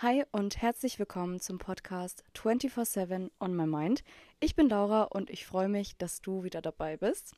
[0.00, 4.04] Hi und herzlich willkommen zum Podcast 24/7 on my mind.
[4.38, 7.34] Ich bin Laura und ich freue mich, dass du wieder dabei bist.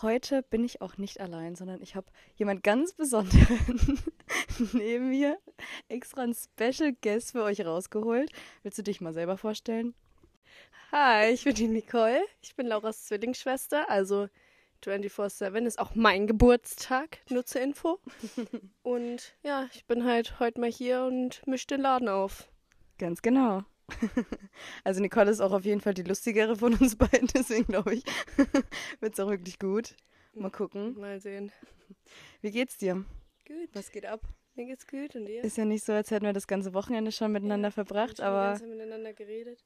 [0.00, 2.06] Heute bin ich auch nicht allein, sondern ich habe
[2.36, 3.98] jemand ganz Besonderen
[4.72, 5.36] neben mir
[5.88, 8.32] extra einen Special Guest für euch rausgeholt.
[8.62, 9.92] Willst du dich mal selber vorstellen?
[10.92, 12.22] Hi, ich bin die Nicole.
[12.40, 14.30] Ich bin Lauras Zwillingsschwester, also
[14.82, 17.98] 24-7 ist auch mein Geburtstag, nur zur Info.
[18.82, 22.48] Und ja, ich bin halt heute mal hier und mische den Laden auf.
[22.98, 23.62] Ganz genau.
[24.84, 28.04] Also Nicole ist auch auf jeden Fall die lustigere von uns beiden, deswegen glaube ich,
[29.00, 29.96] wird es auch wirklich gut.
[30.32, 30.96] Mal gucken.
[30.98, 31.50] Mal sehen.
[32.40, 33.04] Wie geht's dir?
[33.46, 33.68] Gut.
[33.72, 34.20] Was geht ab?
[34.54, 35.42] Mir geht's gut und dir?
[35.42, 38.26] Ist ja nicht so, als hätten wir das ganze Wochenende schon miteinander Ja, verbracht, Wir
[38.26, 39.64] haben aber Zeit miteinander geredet.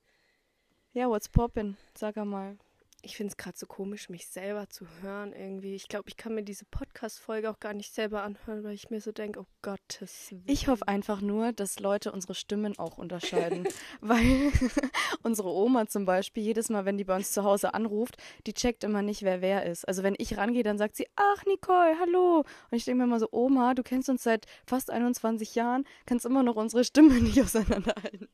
[0.92, 1.74] ja, what's poppin'?
[1.95, 2.56] Sag mal.
[3.04, 5.74] Ich finde es gerade so komisch, mich selber zu hören irgendwie.
[5.74, 9.02] Ich glaube, ich kann mir diese Podcast-Folge auch gar nicht selber anhören, weil ich mir
[9.02, 10.45] so denke, oh Gottes Willen.
[10.46, 13.68] Ich hoffe einfach nur, dass Leute unsere Stimmen auch unterscheiden.
[14.01, 14.51] Weil
[15.23, 18.84] unsere Oma zum Beispiel, jedes Mal, wenn die bei uns zu Hause anruft, die checkt
[18.84, 19.86] immer nicht, wer wer ist.
[19.86, 22.38] Also wenn ich rangehe, dann sagt sie, ach Nicole, hallo.
[22.38, 26.24] Und ich denke mir immer so, Oma, du kennst uns seit fast 21 Jahren, kannst
[26.24, 28.29] immer noch unsere Stimme nicht auseinanderhalten.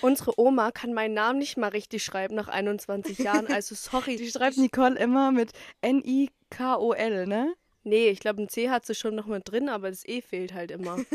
[0.00, 4.16] Unsere Oma kann meinen Namen nicht mal richtig schreiben nach 21 Jahren, also sorry.
[4.16, 7.54] Die schreibt Nicole immer mit N-I-K-O-L, ne?
[7.84, 10.54] Nee, ich glaube, ein C hat sie schon noch mit drin, aber das E fehlt
[10.54, 10.98] halt immer.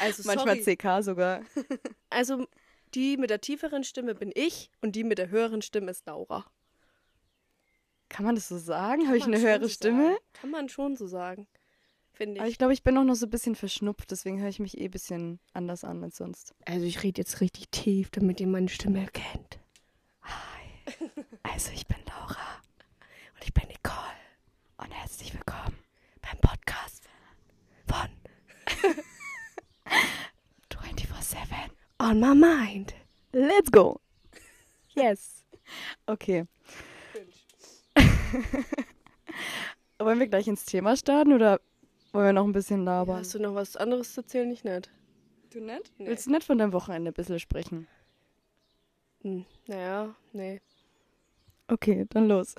[0.00, 0.76] Also Manchmal sorry.
[0.76, 1.40] CK sogar.
[2.10, 2.46] Also
[2.94, 6.46] die mit der tieferen Stimme bin ich und die mit der höheren Stimme ist Laura.
[8.08, 9.06] Kann man das so sagen?
[9.08, 10.04] Habe ich eine höhere so Stimme?
[10.04, 10.18] Sagen.
[10.34, 11.48] Kann man schon so sagen.
[12.18, 12.54] Finde Aber ich.
[12.54, 14.86] ich glaube, ich bin auch noch so ein bisschen verschnupft, deswegen höre ich mich eh
[14.86, 16.52] ein bisschen anders an als sonst.
[16.64, 19.60] Also ich rede jetzt richtig tief, damit ihr meine Stimme erkennt.
[20.22, 20.96] Hi.
[21.44, 22.60] Also ich bin Laura
[23.36, 24.18] und ich bin Nicole
[24.78, 25.78] und herzlich willkommen
[26.20, 27.04] beim Podcast
[27.86, 28.08] von
[30.70, 32.96] 24/7 On my mind.
[33.30, 34.00] Let's go.
[34.96, 35.44] Yes.
[36.06, 36.46] Okay.
[40.00, 41.60] wollen wir gleich ins Thema starten oder
[42.12, 43.18] wollen wir noch ein bisschen labern?
[43.18, 44.48] Hast du noch was anderes zu erzählen?
[44.48, 44.90] Nicht nett.
[45.50, 45.90] du nett?
[45.98, 46.06] Nee.
[46.08, 47.86] Willst du nicht von deinem Wochenende ein bisschen sprechen?
[49.22, 49.44] Hm.
[49.66, 50.60] Naja, nee.
[51.70, 52.54] Okay, dann los.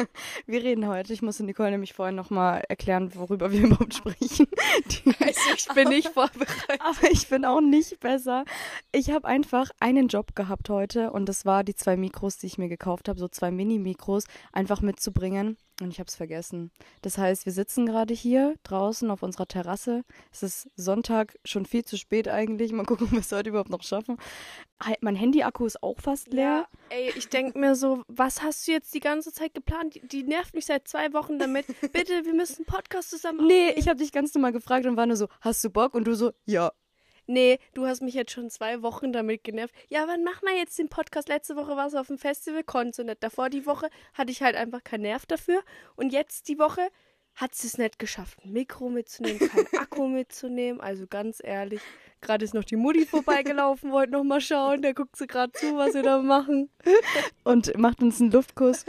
[0.46, 1.12] wir reden heute.
[1.12, 4.46] Ich musste Nicole nämlich vorhin nochmal erklären, worüber wir überhaupt sprechen.
[4.86, 6.80] Die, Also ich bin nicht vorbereitet.
[6.80, 8.46] aber ich bin auch nicht besser.
[8.90, 12.56] Ich habe einfach einen Job gehabt heute und das war die zwei Mikros, die ich
[12.56, 15.58] mir gekauft habe, so zwei Mini-Mikros, einfach mitzubringen.
[15.80, 16.70] Und ich habe es vergessen.
[17.02, 20.02] Das heißt, wir sitzen gerade hier draußen auf unserer Terrasse.
[20.32, 22.70] Es ist Sonntag, schon viel zu spät eigentlich.
[22.72, 24.16] Mal gucken, ob wir es heute überhaupt noch schaffen.
[24.80, 26.44] Halt, Mein Handy-Akku ist auch fast leer.
[26.44, 29.94] Ja, ey, ich denke mir so, was hast du jetzt die ganze Zeit geplant?
[29.96, 31.66] Die, die nervt mich seit zwei Wochen damit.
[31.92, 33.78] Bitte, wir müssen einen Podcast zusammen Nee, aufnehmen.
[33.78, 35.94] ich habe dich ganz normal gefragt und war nur so, hast du Bock?
[35.94, 36.70] Und du so, ja.
[37.26, 39.74] Nee, du hast mich jetzt schon zwei Wochen damit genervt.
[39.88, 41.28] Ja, wann machen wir jetzt den Podcast?
[41.28, 43.22] Letzte Woche war es auf dem Festival, konnte nicht.
[43.22, 45.62] Davor die Woche hatte ich halt einfach keinen Nerv dafür.
[45.96, 46.88] Und jetzt die Woche
[47.34, 50.80] hat sie es nicht geschafft, ein Mikro mitzunehmen, keinen Akku mitzunehmen.
[50.80, 51.80] Also ganz ehrlich,
[52.20, 54.82] gerade ist noch die Mutti vorbeigelaufen, wollte noch mal schauen.
[54.82, 56.70] Da guckt sie gerade zu, was wir da machen.
[57.44, 58.84] Und macht uns einen Luftkuss.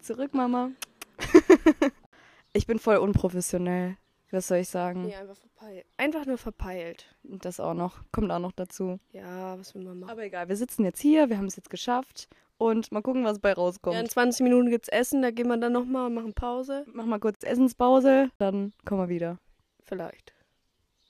[0.00, 0.72] Zurück, Mama.
[2.52, 3.96] ich bin voll unprofessionell.
[4.34, 5.02] Was soll ich sagen?
[5.06, 5.86] Nee, einfach verpeilt.
[5.96, 7.06] Einfach nur verpeilt.
[7.22, 8.00] Das auch noch.
[8.10, 8.98] Kommt auch noch dazu.
[9.12, 10.10] Ja, was will man machen?
[10.10, 12.28] Aber egal, wir sitzen jetzt hier, wir haben es jetzt geschafft.
[12.58, 13.94] Und mal gucken, was bei rauskommt.
[13.94, 16.84] Ja, in 20 Minuten gibt's Essen, da gehen wir dann nochmal und machen Pause.
[16.92, 19.38] Mach mal kurz Essenspause, dann kommen wir wieder.
[19.84, 20.34] Vielleicht.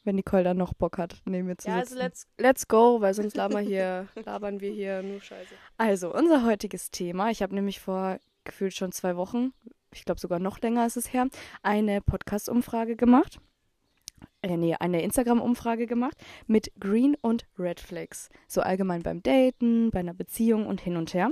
[0.04, 3.14] Wenn Nicole dann noch Bock hat, neben mir zu Ja, also let's, let's go, weil
[3.14, 5.54] sonst labern wir hier, labern wir hier nur Scheiße.
[5.78, 9.54] Also, unser heutiges Thema, ich habe nämlich vor gefühlt schon zwei Wochen,
[9.94, 11.28] ich glaube sogar noch länger ist es her,
[11.62, 13.38] eine Podcast-Umfrage gemacht.
[14.42, 18.28] Äh, nee, eine Instagram-Umfrage gemacht mit Green und Red Flags.
[18.46, 21.30] So allgemein beim Daten, bei einer Beziehung und hin und her.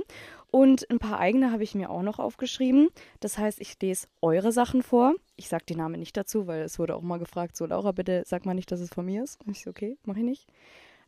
[0.49, 2.89] Und ein paar eigene habe ich mir auch noch aufgeschrieben.
[3.19, 5.13] Das heißt, ich lese eure Sachen vor.
[5.35, 8.23] Ich sage die Namen nicht dazu, weil es wurde auch mal gefragt, so Laura, bitte
[8.25, 9.39] sag mal nicht, dass es von mir ist.
[9.47, 10.47] Ich so, okay, mache ich nicht.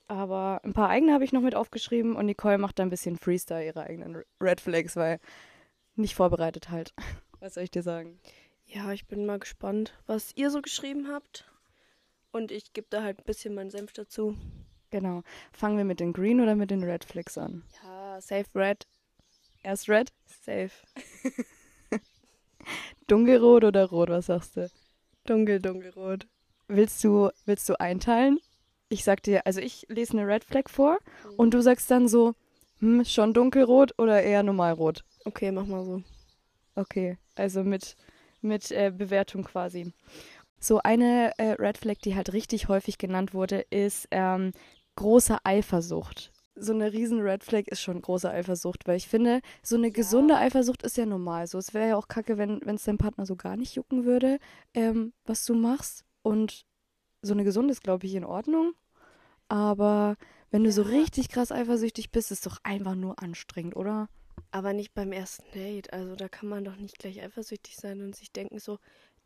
[0.07, 3.17] Aber ein paar eigene habe ich noch mit aufgeschrieben und Nicole macht da ein bisschen
[3.17, 5.19] Freestyle ihre eigenen Red Flags, weil
[5.95, 6.93] nicht vorbereitet halt.
[7.45, 8.17] Was soll ich dir sagen?
[8.65, 11.45] Ja, ich bin mal gespannt, was ihr so geschrieben habt.
[12.31, 14.35] Und ich gebe da halt ein bisschen meinen Senf dazu.
[14.89, 15.21] Genau.
[15.51, 17.61] Fangen wir mit den Green oder mit den Red Flags an?
[17.83, 18.87] Ja, safe red.
[19.61, 20.71] Erst Red, Safe.
[23.07, 24.67] dunkelrot oder rot, was sagst du?
[25.25, 26.25] Dunkel, dunkelrot.
[26.67, 28.39] Willst du, willst du einteilen?
[28.89, 30.97] Ich sag dir, also ich lese eine Red Flag vor
[31.37, 32.33] und du sagst dann so,
[32.79, 35.05] hm, schon dunkelrot oder eher normalrot?
[35.25, 36.01] Okay, mach mal so.
[36.73, 37.95] Okay, also mit,
[38.41, 39.93] mit äh, Bewertung quasi.
[40.59, 44.51] So eine äh, Red Flag, die halt richtig häufig genannt wurde, ist, ähm,
[44.95, 46.31] große Eifersucht.
[46.55, 50.37] So eine riesen Red Flag ist schon große Eifersucht, weil ich finde, so eine gesunde
[50.37, 51.47] Eifersucht ist ja normal.
[51.47, 54.39] So, es wäre ja auch kacke, wenn es deinem Partner so gar nicht jucken würde,
[54.73, 56.05] ähm, was du machst.
[56.21, 56.65] Und
[57.21, 58.73] so eine gesunde ist, glaube ich, in Ordnung.
[59.49, 60.15] Aber
[60.49, 60.89] wenn du so Ja.
[60.89, 64.07] richtig krass eifersüchtig bist, ist doch einfach nur anstrengend, oder?
[64.51, 65.91] Aber nicht beim ersten Date.
[65.93, 68.79] Also da kann man doch nicht gleich eifersüchtig sein und sich denken so,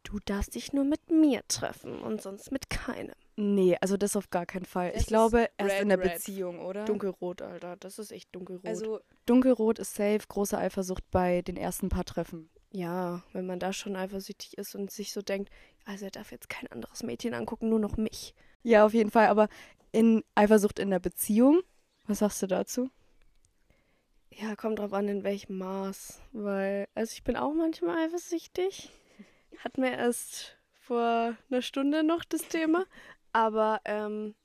[0.03, 3.15] du darfst dich nur mit mir treffen und sonst mit keinem.
[3.35, 4.91] Nee, also das auf gar keinen Fall.
[4.93, 6.13] Es ich glaube, ist erst red, in der red.
[6.13, 6.85] Beziehung, oder?
[6.85, 7.75] Dunkelrot, Alter.
[7.77, 8.65] Das ist echt dunkelrot.
[8.65, 12.49] Also dunkelrot ist safe, große Eifersucht bei den ersten paar Treffen.
[12.71, 15.49] ja, wenn man da schon eifersüchtig ist und sich so denkt,
[15.85, 18.33] also er darf jetzt kein anderes Mädchen angucken, nur noch mich.
[18.61, 19.47] Ja, auf jeden Fall, aber
[19.91, 21.61] in Eifersucht in der Beziehung,
[22.05, 22.89] was sagst du dazu?
[24.31, 26.21] Ja, kommt drauf an, in welchem Maß.
[26.31, 28.91] Weil, also ich bin auch manchmal eifersüchtig.
[29.63, 32.85] Hat mir erst vor einer Stunde noch das Thema.
[33.33, 34.35] Aber ähm,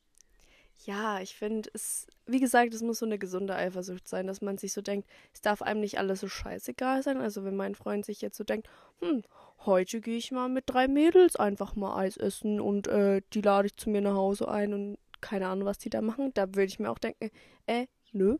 [0.84, 4.58] ja, ich finde es, wie gesagt, es muss so eine gesunde Eifersucht sein, dass man
[4.58, 7.18] sich so denkt, es darf einem nicht alles so scheißegal sein.
[7.18, 8.68] Also wenn mein Freund sich jetzt so denkt,
[9.00, 9.22] hm,
[9.64, 13.66] heute gehe ich mal mit drei Mädels einfach mal Eis essen und äh, die lade
[13.66, 16.32] ich zu mir nach Hause ein und keine Ahnung, was die da machen.
[16.34, 17.30] Da würde ich mir auch denken,
[17.66, 18.36] äh, nö.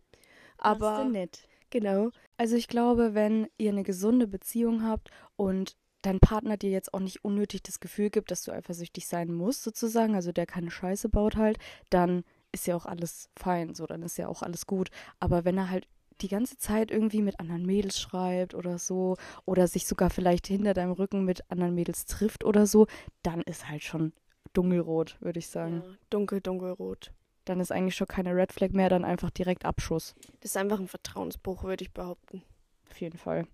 [0.59, 1.49] Aber nett.
[1.71, 2.11] genau.
[2.37, 7.01] Also ich glaube, wenn ihr eine gesunde Beziehung habt und dein Partner dir jetzt auch
[7.01, 11.09] nicht unnötig das Gefühl gibt, dass du eifersüchtig sein musst, sozusagen, also der keine Scheiße
[11.09, 11.59] baut halt,
[11.91, 14.91] dann ist ja auch alles fein, so, dann ist ja auch alles gut.
[15.19, 15.89] Aber wenn er halt
[16.21, 19.17] die ganze Zeit irgendwie mit anderen Mädels schreibt oder so,
[19.47, 22.87] oder sich sogar vielleicht hinter deinem Rücken mit anderen Mädels trifft oder so,
[23.23, 24.13] dann ist halt schon
[24.53, 25.83] dunkelrot, würde ich sagen.
[25.85, 27.13] Ja, dunkel, dunkelrot.
[27.45, 30.15] Dann ist eigentlich schon keine Red Flag mehr, dann einfach direkt Abschuss.
[30.41, 32.43] Das ist einfach ein Vertrauensbruch, würde ich behaupten.
[32.91, 33.47] Auf jeden Fall.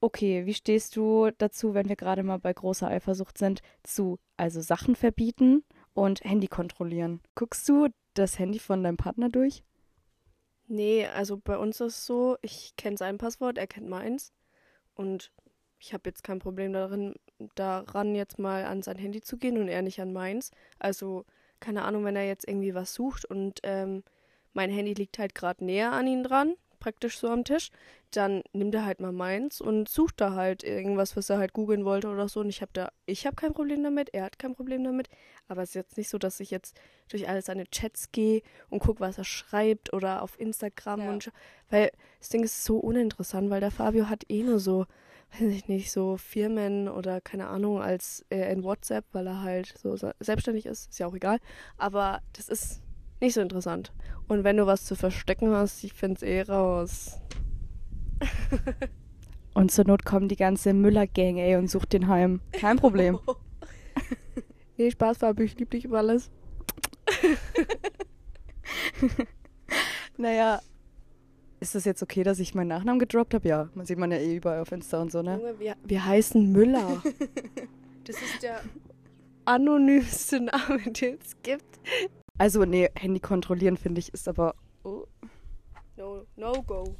[0.00, 4.60] Okay, wie stehst du dazu, wenn wir gerade mal bei großer Eifersucht sind, zu also
[4.60, 7.20] Sachen verbieten und Handy kontrollieren?
[7.34, 9.64] Guckst du das Handy von deinem Partner durch?
[10.68, 14.32] Nee, also bei uns ist es so, ich kenne sein Passwort, er kennt meins.
[14.94, 15.32] Und
[15.80, 17.14] ich habe jetzt kein Problem darin,
[17.54, 20.50] daran, jetzt mal an sein Handy zu gehen und er nicht an meins.
[20.78, 21.24] Also,
[21.60, 24.02] keine Ahnung, wenn er jetzt irgendwie was sucht und ähm,
[24.52, 27.70] mein Handy liegt halt gerade näher an ihn dran, praktisch so am Tisch,
[28.12, 31.84] dann nimmt er halt mal meins und sucht da halt irgendwas, was er halt googeln
[31.84, 32.40] wollte oder so.
[32.40, 35.08] Und ich habe da, ich habe kein Problem damit, er hat kein Problem damit.
[35.48, 36.78] Aber es ist jetzt nicht so, dass ich jetzt
[37.10, 41.10] durch alle seine Chats gehe und gucke, was er schreibt oder auf Instagram Ja.
[41.10, 41.30] und
[41.68, 41.90] weil
[42.20, 44.86] das Ding ist so uninteressant, weil der Fabio hat eh nur so,
[45.32, 49.74] weiß ich nicht, so Firmen oder keine Ahnung als äh, in WhatsApp, weil er halt
[49.78, 51.38] so se- selbstständig ist, ist ja auch egal.
[51.76, 52.80] Aber das ist
[53.20, 53.92] nicht so interessant.
[54.28, 57.18] Und wenn du was zu verstecken hast, ich find's eh raus.
[59.54, 62.40] Und zur Not kommt die ganze Müller-Gang, ey, und sucht den heim.
[62.52, 63.18] Kein Problem.
[64.80, 66.30] Nee, Spaß, Fabio, ich lieb dich über alles.
[70.16, 70.60] naja,
[71.60, 73.48] ist das jetzt okay, dass ich meinen Nachnamen gedroppt habe?
[73.48, 75.36] Ja, man sieht man ja eh überall auf Insta und so, ne?
[75.36, 77.02] Junge, wir, wir heißen Müller.
[78.04, 78.60] das ist der
[79.44, 81.80] anonymste Name, den es gibt.
[82.38, 85.04] Also, nee, Handy kontrollieren, finde ich, ist aber oh,
[85.98, 86.94] No, no go.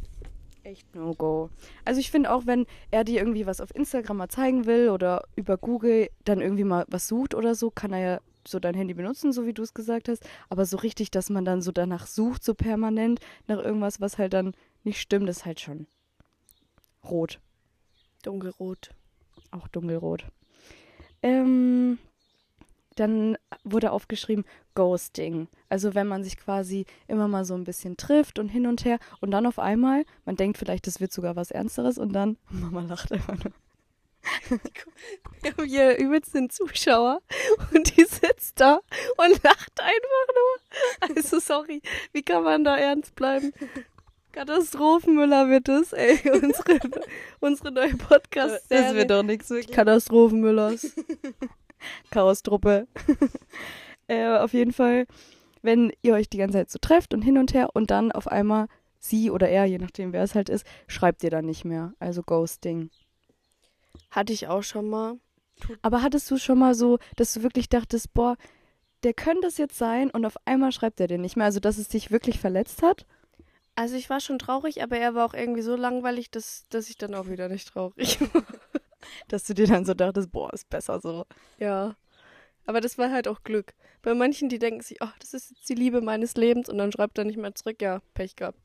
[0.65, 1.51] echt No-Go.
[1.85, 5.23] Also ich finde auch, wenn er dir irgendwie was auf Instagram mal zeigen will oder
[5.37, 8.95] über Google dann irgendwie mal was sucht oder so, kann er ja so dein Handy
[8.95, 10.25] benutzen, so wie du es gesagt hast.
[10.49, 14.33] Aber so richtig, dass man dann so danach sucht, so permanent, nach irgendwas, was halt
[14.33, 15.87] dann nicht stimmt, ist halt schon
[17.05, 17.41] rot.
[18.23, 18.91] Dunkelrot.
[19.51, 20.27] Auch dunkelrot.
[21.23, 21.99] Ähm,
[22.97, 25.49] dann wurde aufgeschrieben Ghosting.
[25.69, 28.99] Also wenn man sich quasi immer mal so ein bisschen trifft und hin und her
[29.21, 32.83] und dann auf einmal, man denkt vielleicht, das wird sogar was Ernsteres und dann, Mama
[32.83, 33.53] lacht einfach nur.
[35.43, 37.21] Wir haben hier übelst den Zuschauer
[37.73, 38.81] und die sitzt da
[39.17, 41.17] und lacht einfach nur.
[41.17, 41.81] Also sorry,
[42.13, 43.53] wie kann man da ernst bleiben?
[44.33, 46.21] Katastrophenmüller wird es, ey.
[46.33, 46.79] Unsere,
[47.41, 49.75] unsere neue podcast Das wird doch nichts wirklich.
[49.75, 50.95] Katastrophenmüllers.
[52.11, 52.87] Chaos-Truppe.
[54.09, 55.07] äh, auf jeden Fall,
[55.63, 58.29] wenn ihr euch die ganze Zeit so trefft und hin und her und dann auf
[58.29, 58.69] einmal
[59.01, 61.95] sie oder er, je nachdem wer es halt ist, schreibt ihr dann nicht mehr.
[61.99, 62.91] Also Ghosting.
[64.11, 65.19] Hatte ich auch schon mal.
[65.83, 68.37] Aber hattest du schon mal so, dass du wirklich dachtest, boah,
[69.03, 71.79] der könnte es jetzt sein und auf einmal schreibt er dir nicht mehr, also dass
[71.79, 73.07] es dich wirklich verletzt hat?
[73.75, 76.97] Also ich war schon traurig, aber er war auch irgendwie so langweilig, dass, dass ich
[76.97, 78.43] dann auch wieder nicht traurig war.
[79.29, 81.25] Dass du dir dann so dachtest, boah, ist besser so.
[81.59, 81.97] Ja.
[82.67, 83.75] Aber das war halt auch Glück.
[84.03, 86.93] Bei manchen, die denken sich, ach, das ist jetzt die Liebe meines Lebens und dann
[86.93, 88.59] schreibt er nicht mehr zurück, ja, Pech gehabt.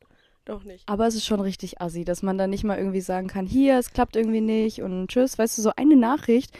[0.45, 0.87] Doch nicht.
[0.89, 3.77] Aber es ist schon richtig assi, dass man dann nicht mal irgendwie sagen kann, hier,
[3.77, 5.37] es klappt irgendwie nicht und tschüss.
[5.37, 6.51] Weißt du, so eine Nachricht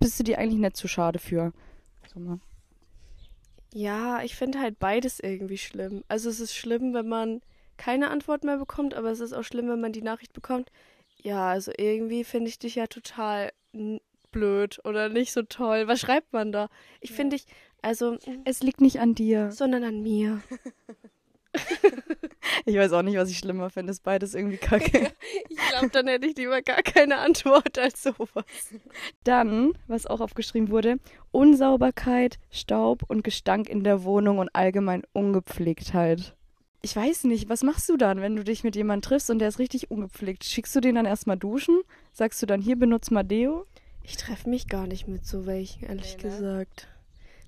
[0.00, 1.52] bist du dir eigentlich nicht zu schade für.
[2.12, 2.40] So mal.
[3.72, 6.02] Ja, ich finde halt beides irgendwie schlimm.
[6.08, 7.40] Also es ist schlimm, wenn man
[7.76, 10.70] keine Antwort mehr bekommt, aber es ist auch schlimm, wenn man die Nachricht bekommt.
[11.22, 14.00] Ja, also irgendwie finde ich dich ja total n-
[14.30, 15.86] blöd oder nicht so toll.
[15.86, 16.68] Was schreibt man da?
[17.00, 17.16] Ich Ja.
[17.16, 17.46] finde dich,
[17.82, 19.50] also, Es liegt nicht an dir.
[19.52, 20.42] sondern an mir.
[22.66, 23.90] Ich weiß auch nicht, was ich schlimmer finde.
[23.92, 25.12] Ist beides irgendwie kacke.
[25.48, 28.44] Ich glaube, dann hätte ich lieber gar keine Antwort als sowas.
[29.24, 30.98] Dann, was auch aufgeschrieben wurde,
[31.30, 36.34] Unsauberkeit, Staub und Gestank in der Wohnung und allgemein Ungepflegtheit.
[36.82, 39.48] Ich weiß nicht, was machst du dann, wenn du dich mit jemandem triffst und der
[39.48, 40.44] ist richtig ungepflegt?
[40.44, 41.80] Schickst du den dann erstmal duschen?
[42.12, 43.66] Sagst du dann, hier benutz mal Deo?
[44.02, 46.30] Ich treffe mich gar nicht mit so welchen, ehrlich Nee, ne?
[46.30, 46.88] gesagt.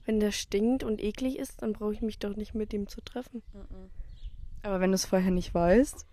[0.06, 3.00] Wenn der stinkt und eklig ist, dann brauche ich mich doch nicht mit ihm zu
[3.00, 3.42] treffen.
[4.64, 6.06] Aber wenn du es vorher nicht weißt?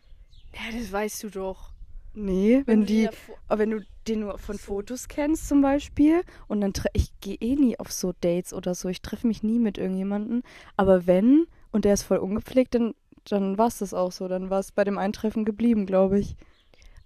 [0.53, 1.71] Ja, das weißt du doch.
[2.13, 3.09] Nee, wenn, du die,
[3.47, 4.63] wenn du den nur von so.
[4.63, 8.89] Fotos kennst zum Beispiel und dann ich gehe eh nie auf so Dates oder so,
[8.89, 10.43] ich treffe mich nie mit irgendjemandem,
[10.75, 14.49] aber wenn und der ist voll ungepflegt, dann, dann war es das auch so, dann
[14.49, 16.35] war es bei dem Eintreffen geblieben, glaube ich.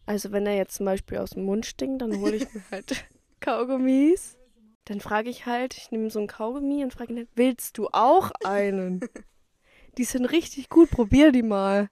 [0.07, 3.05] Also wenn er jetzt zum Beispiel aus dem Mund stinkt, dann hole ich mir halt
[3.41, 4.37] Kaugummis.
[4.85, 7.89] Dann frage ich halt, ich nehme so ein Kaugummi und frage ihn halt, willst du
[7.91, 9.01] auch einen?
[9.97, 11.89] Die sind richtig gut, probier die mal.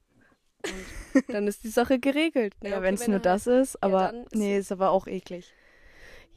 [1.14, 2.54] Und dann ist die Sache geregelt.
[2.62, 5.54] Ja, Ja, okay, wenn es nur das ist, aber ist nee, ist aber auch eklig.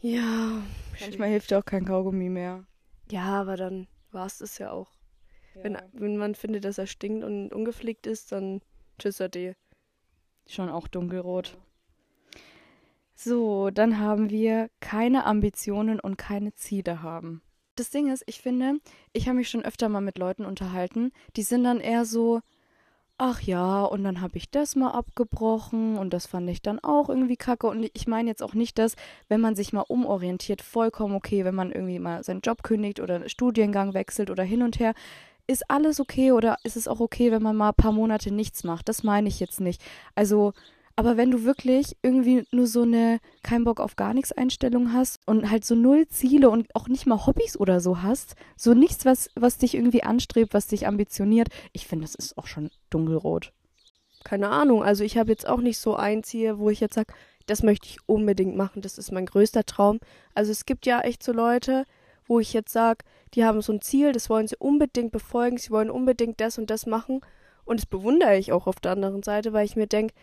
[0.00, 0.62] Ja,
[1.00, 2.64] Manchmal hilft ja auch kein Kaugummi mehr.
[3.10, 4.90] ja, aber dann war es das ja auch.
[5.54, 8.60] Wenn, wenn man findet, dass er stinkt und ungepflegt ist, dann
[8.98, 9.56] tschüss ade.
[10.46, 11.56] Schon auch dunkelrot.
[13.14, 17.40] So, dann haben wir keine Ambitionen und keine Ziele haben.
[17.76, 18.80] Das Ding ist, ich finde,
[19.12, 22.40] ich habe mich schon öfter mal mit Leuten unterhalten, die sind dann eher so,
[23.18, 27.08] ach ja, und dann habe ich das mal abgebrochen und das fand ich dann auch
[27.08, 27.66] irgendwie kacke.
[27.66, 28.94] Und ich meine jetzt auch nicht, dass,
[29.28, 33.28] wenn man sich mal umorientiert, vollkommen okay, wenn man irgendwie mal seinen Job kündigt oder
[33.28, 34.94] Studiengang wechselt oder hin und her,
[35.46, 38.64] ist alles okay oder ist es auch okay, wenn man mal ein paar Monate nichts
[38.64, 38.88] macht?
[38.88, 39.82] Das meine ich jetzt nicht.
[40.14, 40.52] Also,
[40.98, 45.20] aber wenn du wirklich irgendwie nur so eine kein Bock auf gar nichts Einstellung hast
[45.26, 49.04] und halt so null Ziele und auch nicht mal Hobbys oder so hast, so nichts,
[49.04, 53.52] was, was dich irgendwie anstrebt, was dich ambitioniert, ich finde, das ist auch schon dunkelrot.
[54.24, 57.12] Keine Ahnung, also ich habe jetzt auch nicht so ein Ziel, wo ich jetzt sage,
[57.44, 60.00] das möchte ich unbedingt machen, das ist mein größter Traum.
[60.34, 61.84] Also es gibt ja echt so Leute,
[62.26, 65.70] wo ich jetzt sage, die haben so ein Ziel, das wollen sie unbedingt befolgen, sie
[65.70, 67.20] wollen unbedingt das und das machen.
[67.66, 70.14] Und das bewundere ich auch auf der anderen Seite, weil ich mir denke,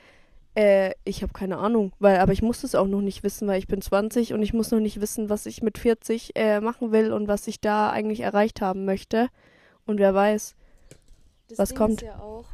[0.56, 3.60] äh, ich habe keine Ahnung, weil, aber ich muss es auch noch nicht wissen, weil
[3.60, 6.92] ich bin 20 und ich muss noch nicht wissen, was ich mit 40 äh, machen
[6.92, 9.30] will und was ich da eigentlich erreicht haben möchte.
[9.86, 10.56] Und wer weiß.
[11.50, 12.02] Das Was Ding kommt?
[12.02, 12.46] Ist ja auch,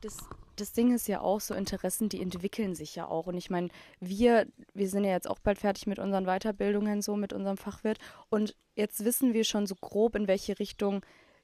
[0.00, 0.16] das,
[0.56, 3.26] das Ding ist ja auch so, Interessen, die entwickeln sich ja auch.
[3.26, 3.68] Und ich meine,
[4.00, 7.98] wir, wir sind ja jetzt auch bald fertig mit unseren Weiterbildungen, so mit unserem Fachwirt.
[8.30, 11.02] Und jetzt wissen wir schon so grob, in welche Richtung,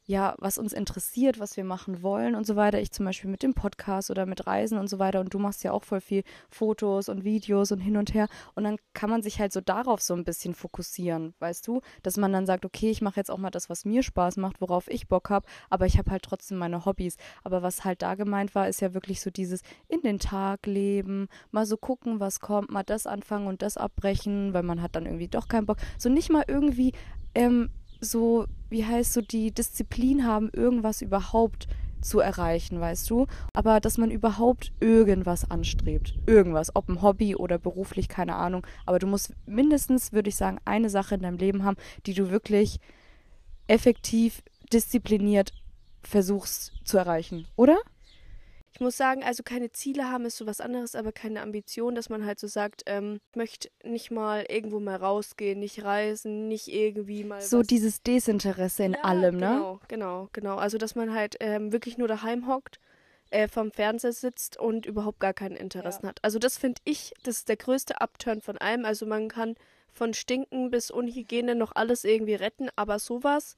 [0.08, 2.80] ja, was uns interessiert, was wir machen wollen und so weiter.
[2.80, 5.20] Ich zum Beispiel mit dem Podcast oder mit Reisen und so weiter.
[5.20, 8.26] Und du machst ja auch voll viel Fotos und Videos und hin und her.
[8.54, 11.82] Und dann kann man sich halt so darauf so ein bisschen fokussieren, weißt du?
[12.02, 14.62] Dass man dann sagt, okay, ich mache jetzt auch mal das, was mir Spaß macht,
[14.62, 17.18] worauf ich Bock habe, aber ich habe halt trotzdem meine Hobbys.
[17.44, 21.28] Aber was halt da gemeint war, ist ja wirklich so dieses in den Tag leben,
[21.50, 25.04] mal so gucken, was kommt, mal das anfangen und das abbrechen, weil man hat dann
[25.04, 25.76] irgendwie doch keinen Bock.
[25.98, 26.94] So nicht mal irgendwie
[27.34, 27.68] ähm,
[28.00, 31.68] so, wie heißt so, die Disziplin haben, irgendwas überhaupt
[32.00, 33.26] zu erreichen, weißt du?
[33.52, 36.14] Aber dass man überhaupt irgendwas anstrebt.
[36.26, 38.66] Irgendwas, ob ein Hobby oder beruflich, keine Ahnung.
[38.86, 41.76] Aber du musst mindestens, würde ich sagen, eine Sache in deinem Leben haben,
[42.06, 42.78] die du wirklich
[43.66, 45.52] effektiv, diszipliniert
[46.02, 47.78] versuchst zu erreichen, oder?
[48.78, 52.10] Ich muss sagen, also keine Ziele haben ist so was anderes, aber keine Ambition, dass
[52.10, 56.68] man halt so sagt, ähm, ich möchte nicht mal irgendwo mal rausgehen, nicht reisen, nicht
[56.68, 57.66] irgendwie mal So was.
[57.66, 59.48] dieses Desinteresse in Ja, allem, ne?
[59.48, 60.56] Genau, genau, genau.
[60.58, 62.78] Also dass man halt ähm, wirklich nur daheim hockt,
[63.30, 66.20] äh, vom Fernseher sitzt und überhaupt gar keine Interessen hat.
[66.22, 68.84] Also das finde ich, das ist der größte Upturn von allem.
[68.84, 69.56] Also man kann
[69.92, 73.56] von Stinken bis Unhygiene noch alles irgendwie retten, aber sowas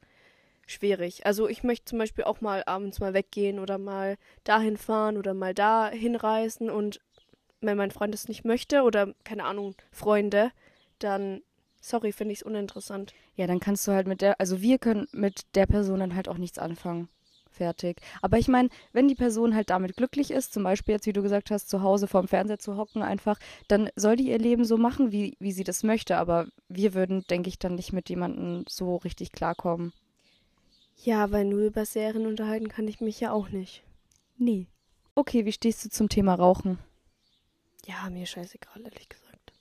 [0.71, 1.25] schwierig.
[1.25, 5.33] Also ich möchte zum Beispiel auch mal abends mal weggehen oder mal dahin fahren oder
[5.33, 6.99] mal da hinreisen und
[7.61, 10.51] wenn mein Freund es nicht möchte oder keine Ahnung, Freunde,
[10.99, 11.41] dann
[11.81, 13.13] sorry, finde ich es uninteressant.
[13.35, 16.29] Ja, dann kannst du halt mit der, also wir können mit der Person dann halt
[16.29, 17.09] auch nichts anfangen.
[17.51, 18.01] Fertig.
[18.21, 21.21] Aber ich meine, wenn die Person halt damit glücklich ist, zum Beispiel jetzt, wie du
[21.21, 23.37] gesagt hast, zu Hause vorm Fernseher zu hocken einfach,
[23.67, 26.17] dann soll die ihr Leben so machen, wie, wie sie das möchte.
[26.17, 29.91] Aber wir würden, denke ich, dann nicht mit jemandem so richtig klarkommen.
[31.03, 33.83] Ja, weil nur über Serien unterhalten kann ich mich ja auch nicht.
[34.37, 34.67] Nee.
[35.15, 36.77] Okay, wie stehst du zum Thema Rauchen?
[37.85, 39.53] Ja, mir scheißegal, ehrlich gesagt.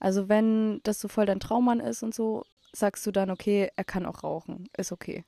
[0.00, 3.84] Also wenn das so voll dein Traummann ist und so, sagst du dann, okay, er
[3.84, 4.68] kann auch rauchen.
[4.76, 5.24] Ist okay.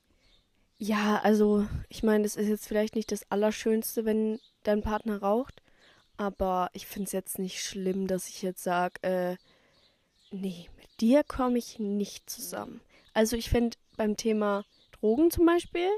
[0.77, 5.61] Ja, also ich meine, es ist jetzt vielleicht nicht das Allerschönste, wenn dein Partner raucht,
[6.17, 9.37] aber ich finde es jetzt nicht schlimm, dass ich jetzt sage, äh,
[10.31, 12.81] nee, mit dir komme ich nicht zusammen.
[13.13, 14.63] Also ich finde beim Thema
[14.99, 15.89] Drogen zum Beispiel,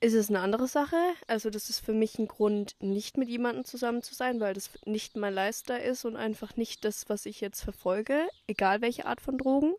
[0.00, 0.96] ist es eine andere Sache.
[1.26, 4.70] Also das ist für mich ein Grund, nicht mit jemandem zusammen zu sein, weil das
[4.86, 9.20] nicht mein Leister ist und einfach nicht das, was ich jetzt verfolge, egal welche Art
[9.20, 9.74] von Drogen.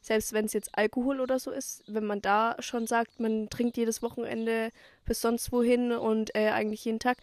[0.00, 3.76] Selbst wenn es jetzt Alkohol oder so ist, wenn man da schon sagt, man trinkt
[3.76, 4.70] jedes Wochenende
[5.04, 7.18] bis sonst wohin und äh, eigentlich jeden Tag.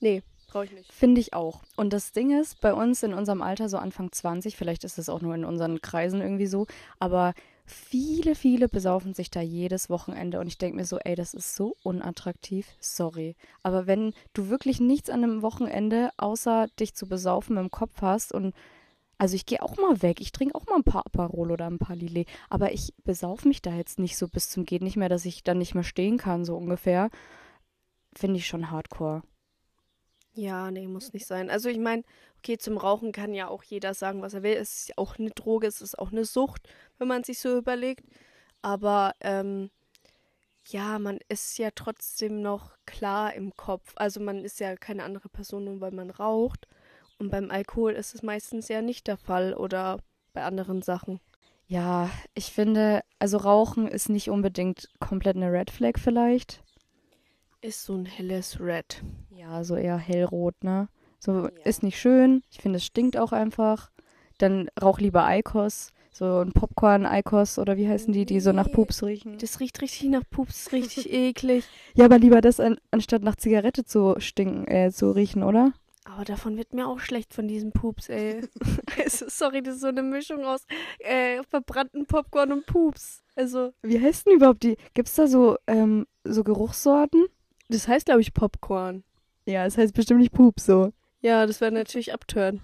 [0.00, 0.92] Nee, brauche ich nicht.
[0.92, 1.62] Finde ich auch.
[1.76, 5.08] Und das Ding ist, bei uns in unserem Alter, so Anfang 20, vielleicht ist es
[5.08, 6.66] auch nur in unseren Kreisen irgendwie so,
[6.98, 7.34] aber
[7.68, 11.54] viele, viele besaufen sich da jedes Wochenende und ich denke mir so, ey, das ist
[11.54, 13.36] so unattraktiv, sorry.
[13.62, 18.32] Aber wenn du wirklich nichts an einem Wochenende außer dich zu besaufen im Kopf hast
[18.32, 18.54] und
[19.18, 21.78] also ich gehe auch mal weg, ich trinke auch mal ein paar Aperol oder ein
[21.78, 25.08] paar Lillet, aber ich besaufe mich da jetzt nicht so bis zum geht nicht mehr,
[25.08, 27.10] dass ich dann nicht mehr stehen kann, so ungefähr.
[28.14, 29.22] Finde ich schon hardcore.
[30.34, 31.50] Ja, nee, muss nicht sein.
[31.50, 32.04] Also ich meine,
[32.38, 34.54] okay, zum Rauchen kann ja auch jeder sagen, was er will.
[34.54, 36.68] Es ist ja auch eine Droge, es ist auch eine Sucht,
[36.98, 38.04] wenn man sich so überlegt.
[38.62, 39.70] Aber ähm,
[40.66, 43.92] ja, man ist ja trotzdem noch klar im Kopf.
[43.96, 46.66] Also man ist ja keine andere Person, nur weil man raucht.
[47.18, 49.98] Und beim Alkohol ist es meistens ja nicht der Fall oder
[50.32, 51.20] bei anderen Sachen.
[51.66, 56.62] Ja, ich finde, also Rauchen ist nicht unbedingt komplett eine Red Flag vielleicht.
[57.60, 59.02] Ist so ein helles Red.
[59.30, 60.88] Ja, so eher hellrot, ne?
[61.18, 61.50] So Ja.
[61.64, 62.42] ist nicht schön.
[62.50, 63.90] Ich finde, es stinkt auch einfach.
[64.38, 65.90] Dann rauch lieber Eikos.
[66.12, 68.70] So ein Popcorn-Eikos oder wie heißen die, die so nach.
[68.70, 69.38] Pups riechen.
[69.38, 71.64] Das riecht richtig nach Pups, richtig eklig.
[71.94, 75.72] Ja, aber lieber das, an, anstatt nach Zigarette zu stinken, äh, zu riechen, oder?
[76.04, 78.40] Aber davon wird mir auch schlecht von diesem Pups, ey.
[79.04, 80.64] also, sorry, das ist so eine Mischung aus
[81.00, 83.22] äh, verbrannten Popcorn und Pups.
[83.36, 84.76] Also, Wie heißt denn überhaupt die?
[84.94, 87.26] Gibt's da so, ähm, so Geruchssorten?
[87.68, 89.04] das heißt, glaube ich, Popcorn.
[89.46, 90.92] Ja, es heißt bestimmt nicht Pups so.
[91.20, 92.60] Ja, das wäre natürlich abtören.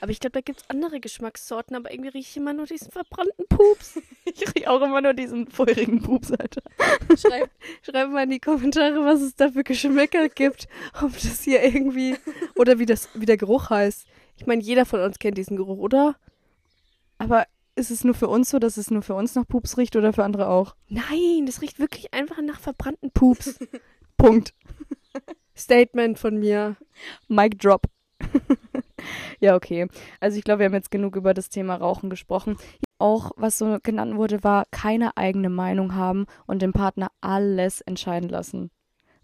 [0.00, 2.90] Aber ich glaube, da gibt es andere Geschmackssorten, aber irgendwie rieche ich immer nur diesen
[2.90, 4.00] verbrannten Pups.
[4.24, 6.62] Ich riech auch immer nur diesen feurigen Pups, Alter.
[7.16, 7.50] Schreibt
[7.82, 10.68] schreib mal in die Kommentare, was es da für Geschmäcker gibt.
[11.02, 12.14] Ob das hier irgendwie.
[12.54, 14.06] Oder wie, das, wie der Geruch heißt.
[14.36, 16.14] Ich meine, jeder von uns kennt diesen Geruch, oder?
[17.16, 19.96] Aber ist es nur für uns so, dass es nur für uns nach Pups riecht
[19.96, 20.76] oder für andere auch?
[20.88, 23.58] Nein, das riecht wirklich einfach nach verbrannten Pups.
[24.16, 24.54] Punkt.
[25.58, 26.76] Statement von mir.
[27.28, 27.82] Mic drop.
[29.40, 29.88] ja, okay.
[30.20, 32.56] Also ich glaube, wir haben jetzt genug über das Thema Rauchen gesprochen.
[32.98, 38.28] Auch was so genannt wurde, war keine eigene Meinung haben und dem Partner alles entscheiden
[38.28, 38.70] lassen.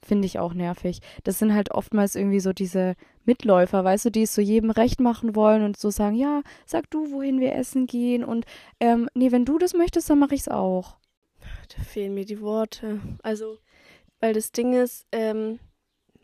[0.05, 1.01] Finde ich auch nervig.
[1.25, 2.95] Das sind halt oftmals irgendwie so diese
[3.25, 6.91] Mitläufer, weißt du, die es so jedem recht machen wollen und so sagen, ja, sag
[6.91, 8.45] du, wohin wir essen gehen und
[8.81, 10.99] ähm, nee, wenn du das möchtest, dann mache ich's auch.
[11.75, 13.01] Da fehlen mir die Worte.
[13.23, 13.59] Also,
[14.21, 15.59] weil das Ding ist, ähm,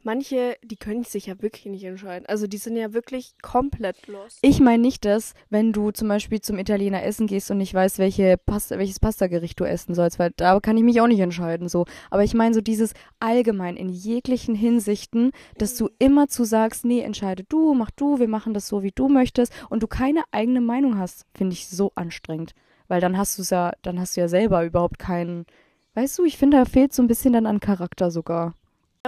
[0.02, 2.26] manche, die können sich ja wirklich nicht entscheiden.
[2.26, 4.38] Also, die sind ja wirklich komplett lost.
[4.42, 7.98] Ich meine nicht das, wenn du zum Beispiel zum Italiener essen gehst und nicht weißt,
[7.98, 11.68] welche Pasta, welches Pastagericht du essen sollst, weil da kann ich mich auch nicht entscheiden,
[11.68, 11.84] so.
[12.10, 17.00] Aber ich meine so dieses allgemein in jeglichen Hinsichten, dass du immer zu sagst, nee,
[17.00, 20.60] entscheide du, mach du, wir machen das so, wie du möchtest und du keine eigene
[20.60, 22.54] Meinung hast, finde ich so anstrengend.
[22.88, 25.46] Weil dann hast du es ja, dann hast du ja selber überhaupt keinen,
[25.94, 28.54] weißt du, ich finde, da fehlt so ein bisschen dann an Charakter sogar.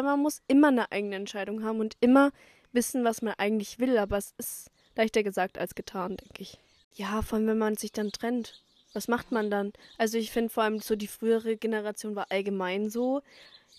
[0.00, 2.30] Man muss immer eine eigene Entscheidung haben und immer
[2.72, 3.98] wissen, was man eigentlich will.
[3.98, 6.58] Aber es ist leichter gesagt als getan, denke ich.
[6.94, 8.62] Ja, vor allem, wenn man sich dann trennt.
[8.94, 9.72] Was macht man dann?
[9.96, 13.22] Also ich finde vor allem so die frühere Generation war allgemein so.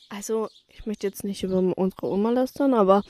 [0.09, 3.03] Also ich möchte jetzt nicht über unsere Oma lästern, aber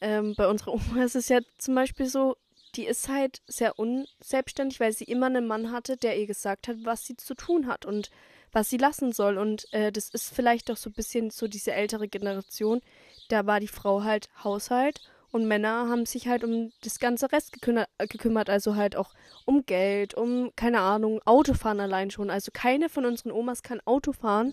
[0.00, 2.36] ähm, bei unserer Oma ist es ja zum Beispiel so,
[2.76, 6.76] die ist halt sehr unselbstständig, weil sie immer einen Mann hatte, der ihr gesagt hat,
[6.84, 8.10] was sie zu tun hat und
[8.52, 9.38] was sie lassen soll.
[9.38, 12.80] Und äh, das ist vielleicht doch so ein bisschen so diese ältere Generation.
[13.28, 15.00] Da war die Frau halt Haushalt
[15.32, 19.12] und Männer haben sich halt um das ganze Rest gekümmert, gekümmert, also halt auch
[19.44, 22.30] um Geld, um, keine Ahnung, Autofahren allein schon.
[22.30, 24.52] Also keine von unseren Omas kann Auto fahren.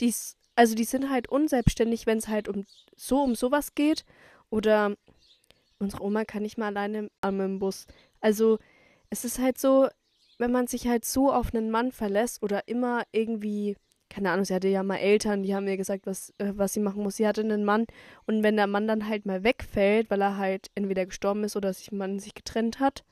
[0.00, 2.64] Die ist, also die sind halt unselbstständig, wenn es halt um
[2.96, 4.04] so um sowas geht.
[4.48, 4.96] Oder
[5.78, 7.86] unsere Oma kann nicht mal alleine am im Bus.
[8.20, 8.58] Also
[9.10, 9.88] es ist halt so,
[10.44, 13.76] wenn man sich halt so auf einen Mann verlässt oder immer irgendwie,
[14.10, 16.80] keine Ahnung, sie hatte ja mal Eltern, die haben ihr gesagt, was, äh, was sie
[16.80, 17.16] machen muss.
[17.16, 17.86] Sie hatte einen Mann
[18.26, 21.72] und wenn der Mann dann halt mal wegfällt, weil er halt entweder gestorben ist oder
[21.72, 23.04] sich man sich getrennt hat,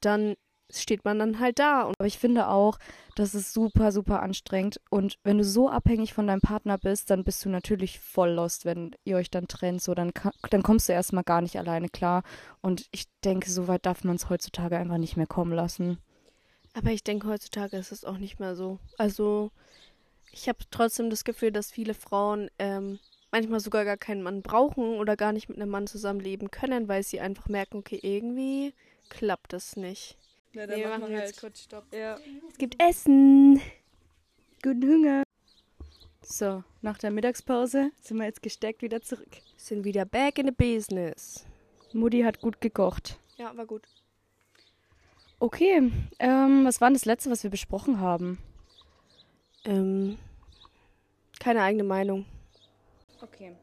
[0.00, 0.34] dann
[0.70, 1.84] steht man dann halt da.
[1.84, 2.78] Und Aber ich finde auch,
[3.16, 4.78] das ist super, super anstrengend.
[4.90, 8.66] Und wenn du so abhängig von deinem Partner bist, dann bist du natürlich voll lost,
[8.66, 9.80] wenn ihr euch dann trennt.
[9.80, 10.12] So, dann,
[10.50, 12.24] dann kommst du erstmal gar nicht alleine klar.
[12.60, 15.96] Und ich denke, so weit darf man es heutzutage einfach nicht mehr kommen lassen.
[16.78, 18.78] Aber ich denke, heutzutage ist es auch nicht mehr so.
[18.98, 19.50] Also,
[20.30, 23.00] ich habe trotzdem das Gefühl, dass viele Frauen ähm,
[23.32, 27.02] manchmal sogar gar keinen Mann brauchen oder gar nicht mit einem Mann zusammenleben können, weil
[27.02, 28.74] sie einfach merken, okay, irgendwie
[29.08, 30.16] klappt das nicht.
[30.52, 31.84] Ja, Nee, wir machen jetzt kurz Stopp.
[31.92, 32.16] Ja.
[32.48, 33.60] Es gibt Essen.
[34.62, 35.22] Guten Hunger.
[36.22, 39.38] So, nach der Mittagspause sind wir jetzt gesteckt wieder zurück.
[39.56, 41.44] Sind wieder back in the business.
[41.92, 43.18] Mutti hat gut gekocht.
[43.36, 43.82] Ja, war gut.
[45.40, 48.38] Okay, ähm, was war denn das letzte, was wir besprochen haben?
[49.64, 50.18] Ähm,
[51.38, 52.24] keine eigene Meinung.
[53.22, 53.54] Okay.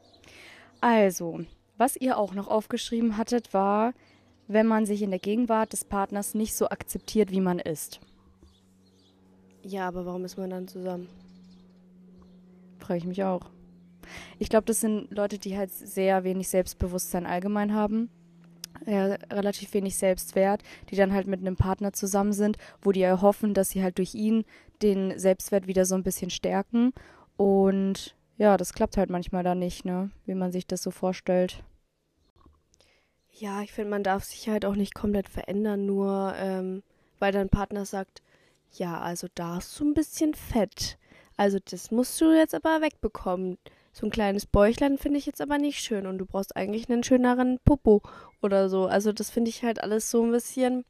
[0.79, 1.41] Also,
[1.77, 3.93] was ihr auch noch aufgeschrieben hattet, war,
[4.47, 7.99] wenn man sich in der Gegenwart des Partners nicht so akzeptiert, wie man ist.
[9.63, 11.09] Ja, aber warum ist man dann zusammen?
[12.79, 13.49] Frage ich mich auch.
[14.37, 18.09] Ich glaube, das sind Leute, die halt sehr wenig Selbstbewusstsein allgemein haben.
[18.85, 23.53] Ja, relativ wenig Selbstwert, die dann halt mit einem Partner zusammen sind, wo die erhoffen,
[23.53, 24.45] dass sie halt durch ihn
[24.81, 26.93] den Selbstwert wieder so ein bisschen stärken.
[27.37, 30.11] Und ja, das klappt halt manchmal da nicht, ne?
[30.25, 31.63] Wie man sich das so vorstellt.
[33.31, 36.83] Ja, ich finde, man darf sich halt auch nicht komplett verändern, nur ähm,
[37.19, 38.21] weil dein Partner sagt,
[38.71, 40.97] ja, also da ist so ein bisschen fett.
[41.37, 43.57] Also das musst du jetzt aber wegbekommen.
[43.95, 47.01] So ein kleines Bäuchlein finde ich jetzt aber nicht schön und du brauchst eigentlich einen
[47.01, 48.01] schöneren Popo
[48.41, 48.87] oder so.
[48.87, 50.83] Also das finde ich halt alles so ein bisschen.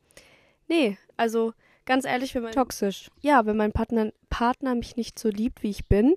[0.68, 1.54] Nee, also
[1.86, 3.12] ganz ehrlich, wenn mein, Toxisch.
[3.22, 6.16] ja, wenn mein Partner, Partner mich nicht so liebt, wie ich bin,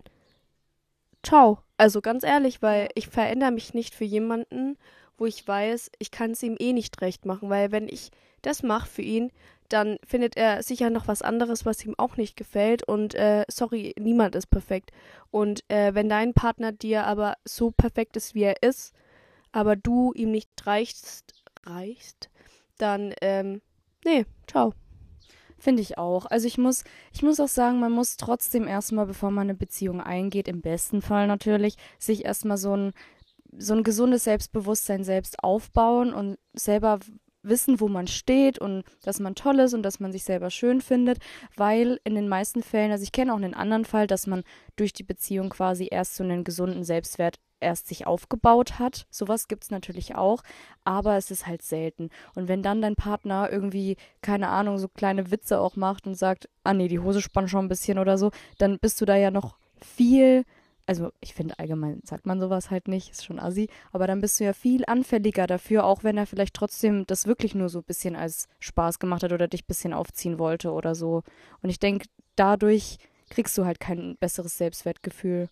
[1.22, 1.59] ciao.
[1.77, 4.79] Also ganz ehrlich, weil ich verändere mich nicht für jemanden,
[5.18, 8.62] wo ich weiß, ich kann es ihm eh nicht recht machen, weil wenn ich das
[8.62, 9.31] mache für ihn,
[9.69, 12.83] dann findet er sicher noch was anderes, was ihm auch nicht gefällt.
[12.83, 14.91] Und äh, sorry, niemand ist perfekt.
[15.31, 18.95] Und äh, wenn dein Partner dir aber so perfekt ist, wie er ist,
[19.53, 22.31] aber du ihm nicht reichst, reichst,
[22.79, 23.61] dann, ähm,
[24.05, 24.75] nee, ciao.
[25.61, 26.27] Finde ich auch.
[26.27, 30.01] Also ich muss, ich muss auch sagen, man muss trotzdem erstmal, bevor man eine Beziehung
[30.01, 32.93] eingeht, im besten Fall natürlich, sich erstmal so ein,
[33.57, 37.01] so ein gesundes Selbstbewusstsein selbst aufbauen und selber
[37.49, 40.81] wissen, wo man steht und dass man toll ist und dass man sich selber schön
[40.81, 41.19] findet,
[41.57, 44.43] weil in den meisten Fällen, also ich kenne auch einen anderen Fall, dass man
[44.77, 49.07] durch die Beziehung quasi erst so einen gesunden Selbstwert erst sich aufgebaut hat.
[49.11, 50.43] Sowas gibt's natürlich auch,
[50.85, 52.11] aber es ist halt selten.
[52.35, 56.49] Und wenn dann dein Partner irgendwie, keine Ahnung, so kleine Witze auch macht und sagt,
[56.65, 59.31] ah nee, die Hose spannt schon ein bisschen oder so, dann bist du da ja
[59.31, 60.45] noch viel
[60.88, 64.40] also ich finde allgemein sagt man sowas halt nicht, ist schon assi, aber dann bist
[64.40, 67.85] du ja viel anfälliger dafür, auch wenn er vielleicht trotzdem das wirklich nur so ein
[67.85, 71.24] bisschen als Spaß gemacht hat oder dich ein bisschen aufziehen wollte oder so.
[71.62, 72.96] Und ich denke, dadurch
[73.29, 75.51] kriegst du halt kein besseres Selbstwertgefühl.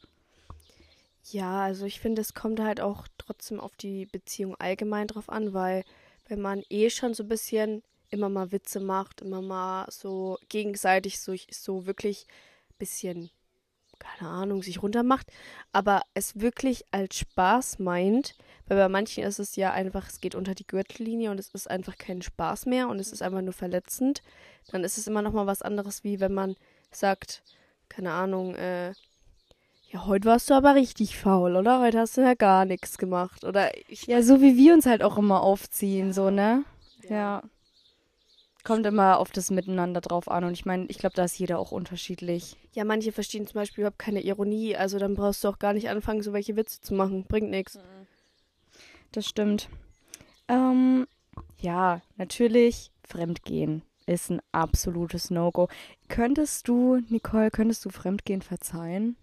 [1.31, 5.53] Ja, also ich finde, es kommt halt auch trotzdem auf die Beziehung allgemein drauf an,
[5.53, 5.85] weil
[6.29, 11.21] wenn man eh schon so ein bisschen immer mal Witze macht, immer mal so gegenseitig
[11.21, 12.27] so, so wirklich
[12.71, 13.31] ein bisschen,
[13.99, 15.27] keine Ahnung, sich runtermacht,
[15.73, 20.35] aber es wirklich als Spaß meint, weil bei manchen ist es ja einfach, es geht
[20.35, 23.53] unter die Gürtellinie und es ist einfach kein Spaß mehr und es ist einfach nur
[23.53, 24.23] verletzend,
[24.71, 26.57] dann ist es immer noch mal was anderes, wie wenn man
[26.91, 27.43] sagt,
[27.89, 28.93] keine Ahnung, äh,
[29.89, 31.81] ja, heute warst du aber richtig faul, oder?
[31.81, 33.45] Heute hast du ja gar nichts gemacht.
[33.45, 34.07] Oder ich.
[34.09, 36.65] Ja, so wie wir uns halt auch immer aufziehen, so, ne?
[37.09, 37.43] Ja.
[38.67, 40.43] Kommt immer auf das Miteinander drauf an.
[40.43, 42.57] Und ich meine, ich glaube, da ist jeder auch unterschiedlich.
[42.73, 44.75] Ja, manche verstehen zum Beispiel überhaupt keine Ironie.
[44.75, 47.23] Also dann brauchst du auch gar nicht anfangen, so welche Witze zu machen.
[47.29, 47.79] Bringt nichts.
[49.13, 49.69] Das stimmt.
[50.49, 51.07] Ähm,
[51.61, 55.69] ja, natürlich, Fremdgehen ist ein absolutes No-Go.
[56.09, 59.17] Könntest du, Nicole, könntest du Fremdgehen verzeihen?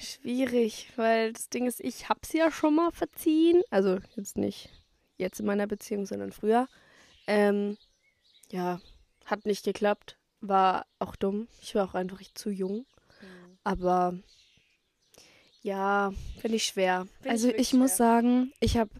[0.00, 3.62] Schwierig, weil das Ding ist, ich hab's ja schon mal verziehen.
[3.70, 4.68] Also jetzt nicht
[5.16, 6.66] jetzt in meiner Beziehung, sondern früher.
[7.26, 7.76] Ähm,
[8.50, 8.80] ja,
[9.24, 10.16] hat nicht geklappt.
[10.40, 11.48] War auch dumm.
[11.60, 12.86] Ich war auch einfach zu jung.
[13.64, 14.14] Aber
[15.62, 17.06] ja, finde ich schwer.
[17.20, 17.96] Find Also ich muss schwer.
[17.96, 18.90] sagen, ich habe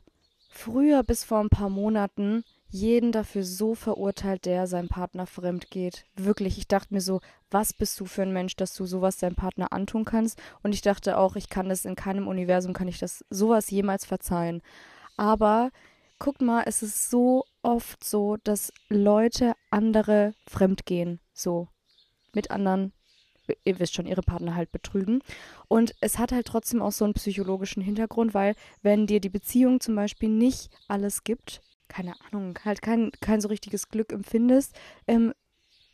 [0.51, 6.05] früher bis vor ein paar Monaten jeden dafür so verurteilt, der seinem Partner fremd geht.
[6.17, 9.37] Wirklich, ich dachte mir so, was bist du für ein Mensch, dass du sowas deinem
[9.37, 10.41] Partner antun kannst?
[10.65, 14.05] Und ich dachte auch, ich kann das in keinem Universum, kann ich das sowas jemals
[14.05, 14.63] verzeihen.
[15.17, 15.71] Aber
[16.19, 21.69] guck mal, es ist so oft so, dass Leute andere fremdgehen, so
[22.35, 22.93] mit anderen,
[23.65, 25.21] ihr wisst schon, ihre Partner halt betrügen.
[25.69, 29.81] Und es hat halt trotzdem auch so einen psychologischen Hintergrund, weil wenn dir die Beziehung
[29.81, 34.75] zum Beispiel nicht alles gibt, keine Ahnung, halt kein, kein so richtiges Glück empfindest,
[35.07, 35.33] ähm,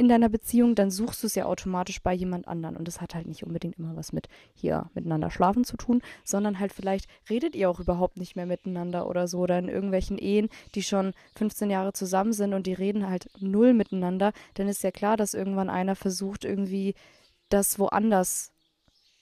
[0.02, 2.76] in deiner Beziehung, dann suchst du es ja automatisch bei jemand anderen.
[2.76, 6.58] Und das hat halt nicht unbedingt immer was mit hier miteinander schlafen zu tun, sondern
[6.58, 9.38] halt vielleicht redet ihr auch überhaupt nicht mehr miteinander oder so.
[9.38, 13.72] Oder in irgendwelchen Ehen, die schon 15 Jahre zusammen sind und die reden halt null
[13.74, 16.94] miteinander, dann ist ja klar, dass irgendwann einer versucht, irgendwie
[17.48, 18.50] das woanders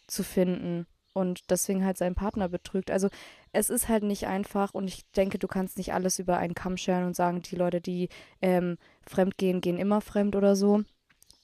[0.06, 2.90] zu finden und deswegen halt seinen Partner betrügt.
[2.90, 3.08] Also
[3.52, 6.76] es ist halt nicht einfach und ich denke, du kannst nicht alles über einen Kamm
[6.76, 8.08] scheren und sagen, die Leute, die
[8.40, 10.82] ähm, fremd gehen, gehen immer fremd oder so.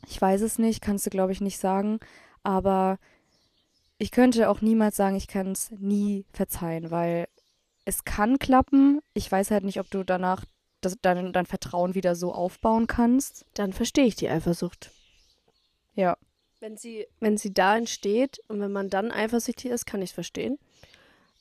[0.06, 1.98] Ich weiß es nicht, kannst du, glaube ich, nicht sagen.
[2.44, 2.98] Aber
[3.98, 7.26] ich könnte auch niemals sagen, ich kann es nie verzeihen, weil
[7.84, 9.00] es kann klappen.
[9.14, 10.44] Ich weiß halt nicht, ob du danach
[10.80, 13.46] das, dein, dein Vertrauen wieder so aufbauen kannst.
[13.54, 14.92] Dann verstehe ich die Eifersucht.
[15.94, 16.16] Ja.
[16.60, 20.14] Wenn sie, wenn sie da entsteht und wenn man dann eifersüchtig ist, kann ich es
[20.14, 20.58] verstehen.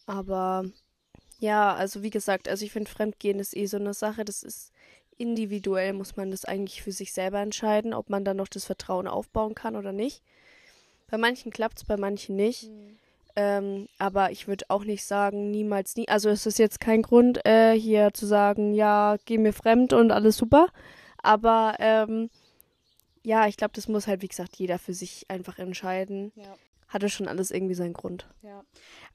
[0.05, 0.65] Aber
[1.39, 4.71] ja, also wie gesagt, also ich finde Fremdgehen ist eh so eine Sache, das ist
[5.17, 9.07] individuell, muss man das eigentlich für sich selber entscheiden, ob man dann noch das Vertrauen
[9.07, 10.21] aufbauen kann oder nicht.
[11.09, 12.69] Bei manchen klappt es, bei manchen nicht.
[12.69, 12.97] Mhm.
[13.37, 16.07] Ähm, aber ich würde auch nicht sagen, niemals nie.
[16.07, 20.11] Also es ist jetzt kein Grund, äh, hier zu sagen, ja, geh mir fremd und
[20.11, 20.67] alles super.
[21.21, 22.29] Aber ähm,
[23.23, 26.31] ja, ich glaube, das muss halt, wie gesagt, jeder für sich einfach entscheiden.
[26.35, 26.55] Ja.
[26.95, 28.29] Hatte schon alles irgendwie seinen Grund.
[28.41, 28.63] Ja.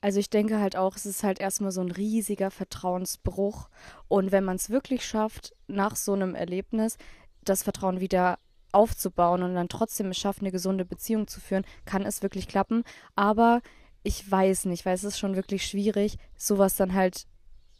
[0.02, 3.70] Also ich denke halt auch, es ist halt erstmal so ein riesiger Vertrauensbruch.
[4.06, 6.98] Und wenn man es wirklich schafft, nach so einem Erlebnis
[7.42, 8.38] das Vertrauen wieder
[8.70, 12.84] aufzubauen und dann trotzdem es schafft, eine gesunde Beziehung zu führen, kann es wirklich klappen.
[13.16, 13.62] Aber
[14.02, 17.24] ich weiß nicht, weil es ist schon wirklich schwierig, sowas dann halt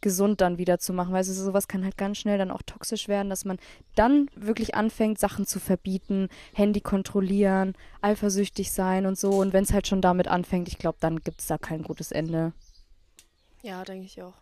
[0.01, 1.11] gesund dann wieder zu machen.
[1.11, 3.57] Weil also sowas kann halt ganz schnell dann auch toxisch werden, dass man
[3.95, 9.31] dann wirklich anfängt, Sachen zu verbieten, Handy kontrollieren, eifersüchtig sein und so.
[9.31, 12.11] Und wenn es halt schon damit anfängt, ich glaube, dann gibt es da kein gutes
[12.11, 12.53] Ende.
[13.61, 14.33] Ja, denke ich auch.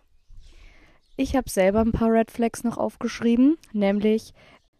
[1.17, 4.33] Ich habe selber ein paar Red Flags noch aufgeschrieben, nämlich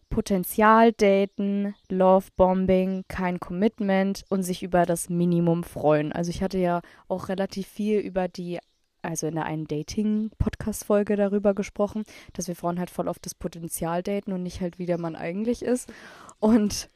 [0.08, 6.12] Potenzial daten, Love Bombing, kein Commitment und sich über das Minimum freuen.
[6.12, 8.58] Also ich hatte ja auch relativ viel über die
[9.02, 14.02] also in der einen Dating-Podcast-Folge darüber gesprochen, dass wir Frauen halt voll auf das Potenzial
[14.02, 15.92] daten und nicht halt, wie der Mann eigentlich ist.
[16.38, 16.88] Und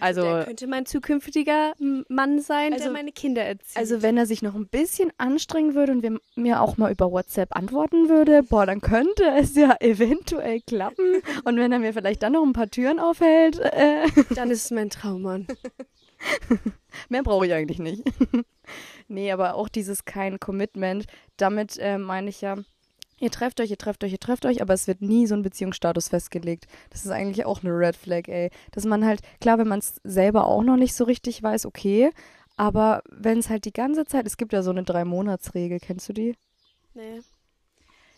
[0.00, 1.72] also, also der könnte mein zukünftiger
[2.08, 3.76] Mann sein, also, der meine Kinder erzieht.
[3.76, 7.10] Also wenn er sich noch ein bisschen anstrengen würde und wir, mir auch mal über
[7.10, 11.22] WhatsApp antworten würde, boah, dann könnte es ja eventuell klappen.
[11.44, 14.70] und wenn er mir vielleicht dann noch ein paar Türen aufhält, äh, dann ist es
[14.70, 15.46] mein Traummann.
[17.08, 18.02] Mehr brauche ich eigentlich nicht.
[19.08, 22.56] Nee, aber auch dieses kein Commitment, damit äh, meine ich ja,
[23.20, 25.42] ihr trefft euch, ihr trefft euch, ihr trefft euch, aber es wird nie so ein
[25.42, 26.66] Beziehungsstatus festgelegt.
[26.90, 28.50] Das ist eigentlich auch eine Red Flag, ey.
[28.72, 32.10] Dass man halt, klar, wenn man es selber auch noch nicht so richtig weiß, okay,
[32.56, 36.12] aber wenn es halt die ganze Zeit, es gibt ja so eine Drei-Monats-Regel, kennst du
[36.12, 36.36] die?
[36.94, 37.20] Nee.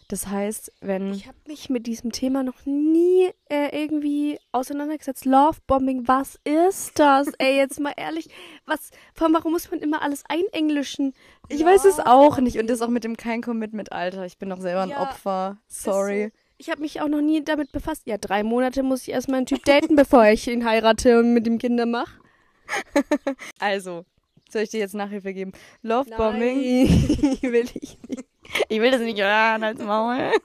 [0.08, 1.12] Das heißt, wenn.
[1.12, 5.26] Ich habe mich mit diesem Thema noch nie äh, irgendwie auseinandergesetzt.
[5.26, 7.28] Lovebombing, was ist das?
[7.38, 8.30] Ey, jetzt mal ehrlich,
[8.64, 11.12] was, warum muss man immer alles einenglischen?
[11.50, 12.58] Ich weiß es auch nicht.
[12.58, 14.24] Und das auch mit dem kein Commitment, Alter.
[14.24, 15.58] Ich bin doch selber ein ja, Opfer.
[15.68, 16.32] Sorry.
[16.32, 16.38] So.
[16.56, 18.02] Ich habe mich auch noch nie damit befasst.
[18.06, 21.46] Ja, drei Monate muss ich erstmal einen Typ daten, bevor ich ihn heirate und mit
[21.46, 22.18] ihm Kinder mache.
[23.58, 24.06] also,
[24.50, 25.52] soll ich dir jetzt Nachhilfe geben?
[25.82, 26.88] Lovebombing.
[27.42, 28.27] will ich nicht.
[28.68, 30.32] Ich will das nicht hören als Maul.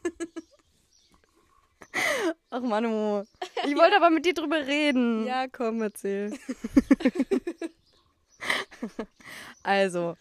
[2.49, 3.23] Ach Manu,
[3.65, 5.27] ich wollte aber mit dir drüber reden.
[5.27, 6.33] Ja, komm, erzähl.
[9.61, 10.15] also,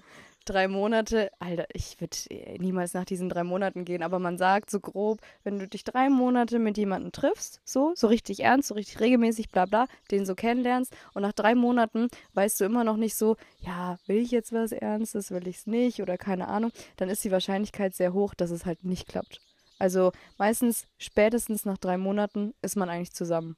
[0.45, 2.17] drei Monate, Alter, ich würde
[2.59, 6.09] niemals nach diesen drei Monaten gehen, aber man sagt so grob, wenn du dich drei
[6.09, 10.35] Monate mit jemandem triffst, so, so richtig ernst, so richtig regelmäßig, bla bla, den so
[10.35, 14.53] kennenlernst und nach drei Monaten weißt du immer noch nicht so, ja, will ich jetzt
[14.53, 18.35] was Ernstes, will ich es nicht oder keine Ahnung, dann ist die Wahrscheinlichkeit sehr hoch,
[18.35, 19.41] dass es halt nicht klappt.
[19.79, 23.57] Also meistens spätestens nach drei Monaten ist man eigentlich zusammen.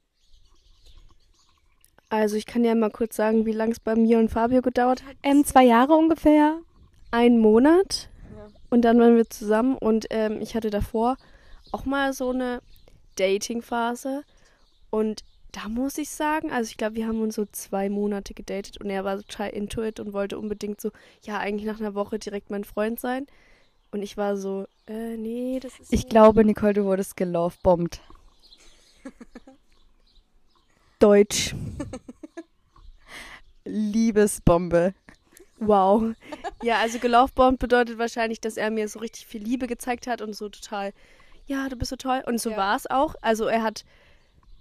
[2.09, 5.03] Also ich kann ja mal kurz sagen, wie lange es bei mir und Fabio gedauert
[5.05, 5.15] hat.
[5.23, 6.59] Ähm, zwei Jahre ungefähr
[7.15, 8.47] einen Monat ja.
[8.69, 11.17] und dann waren wir zusammen und ähm, ich hatte davor
[11.71, 12.61] auch mal so eine
[13.15, 14.23] Dating-Phase
[14.89, 15.23] und
[15.55, 18.89] da muss ich sagen, also ich glaube, wir haben uns so zwei Monate gedatet und
[18.89, 22.49] er war total into it und wollte unbedingt so, ja, eigentlich nach einer Woche direkt
[22.49, 23.25] mein Freund sein.
[23.91, 25.93] Und ich war so, äh, nee, das ist.
[25.93, 28.01] Ich glaube, Nicole, du wurdest gelovebombt.
[30.99, 31.55] Deutsch.
[33.63, 34.93] Liebesbombe.
[35.59, 36.13] Wow.
[36.63, 40.35] Ja, also gelaufbombt bedeutet wahrscheinlich, dass er mir so richtig viel Liebe gezeigt hat und
[40.35, 40.93] so total,
[41.45, 42.23] ja, du bist so toll.
[42.25, 42.57] Und so ja.
[42.57, 43.15] war es auch.
[43.21, 43.83] Also er hat,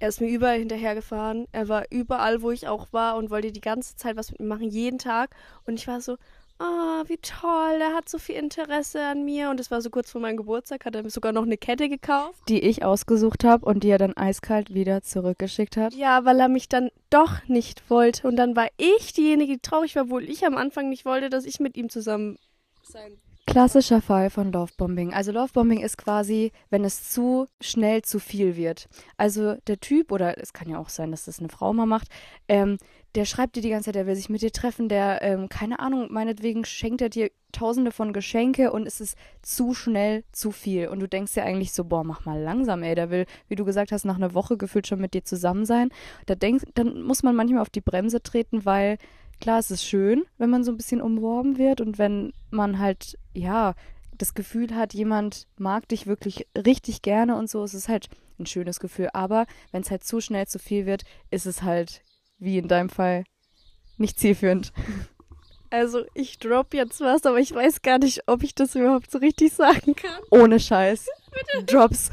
[0.00, 1.46] er ist mir überall hinterhergefahren.
[1.52, 4.46] Er war überall, wo ich auch war und wollte die ganze Zeit was mit mir
[4.46, 5.34] machen, jeden Tag.
[5.66, 6.16] Und ich war so,
[6.58, 9.50] oh, wie toll, er hat so viel Interesse an mir.
[9.50, 11.88] Und es war so kurz vor meinem Geburtstag, hat er mir sogar noch eine Kette
[11.88, 12.48] gekauft.
[12.48, 15.94] Die ich ausgesucht habe und die er dann eiskalt wieder zurückgeschickt hat.
[15.94, 18.26] Ja, weil er mich dann doch nicht wollte.
[18.28, 21.44] Und dann war ich diejenige, die traurig war, obwohl ich am Anfang nicht wollte, dass
[21.44, 22.38] ich mit ihm zusammen
[22.82, 25.12] sein klassischer Fall von Lovebombing.
[25.12, 28.88] Also Lovebombing ist quasi, wenn es zu schnell zu viel wird.
[29.16, 32.08] Also der Typ, oder es kann ja auch sein, dass das eine Frau mal macht,
[32.48, 32.78] ähm,
[33.14, 35.78] der schreibt dir die ganze Zeit, der will sich mit dir treffen, der, ähm, keine
[35.78, 40.88] Ahnung, meinetwegen schenkt er dir tausende von Geschenke und es ist zu schnell zu viel.
[40.88, 43.64] Und du denkst dir eigentlich so, boah, mach mal langsam, ey, der will, wie du
[43.64, 45.90] gesagt hast, nach einer Woche gefühlt schon mit dir zusammen sein.
[46.26, 48.98] Da denkst, dann muss man manchmal auf die Bremse treten, weil
[49.44, 53.18] klar, es ist schön, wenn man so ein bisschen umworben wird und wenn man halt,
[53.34, 53.74] ja,
[54.16, 58.46] das Gefühl hat, jemand mag dich wirklich richtig gerne und so, es ist halt ein
[58.46, 59.10] schönes Gefühl.
[59.12, 62.00] Aber wenn es halt zu schnell zu viel wird, ist es halt
[62.38, 63.24] wie in deinem Fall,
[63.98, 64.72] nicht zielführend.
[65.70, 69.18] Also ich drop jetzt was, aber ich weiß gar nicht, ob ich das überhaupt so
[69.18, 70.22] richtig sagen kann.
[70.30, 71.08] Ohne Scheiß.
[71.66, 72.12] Drops.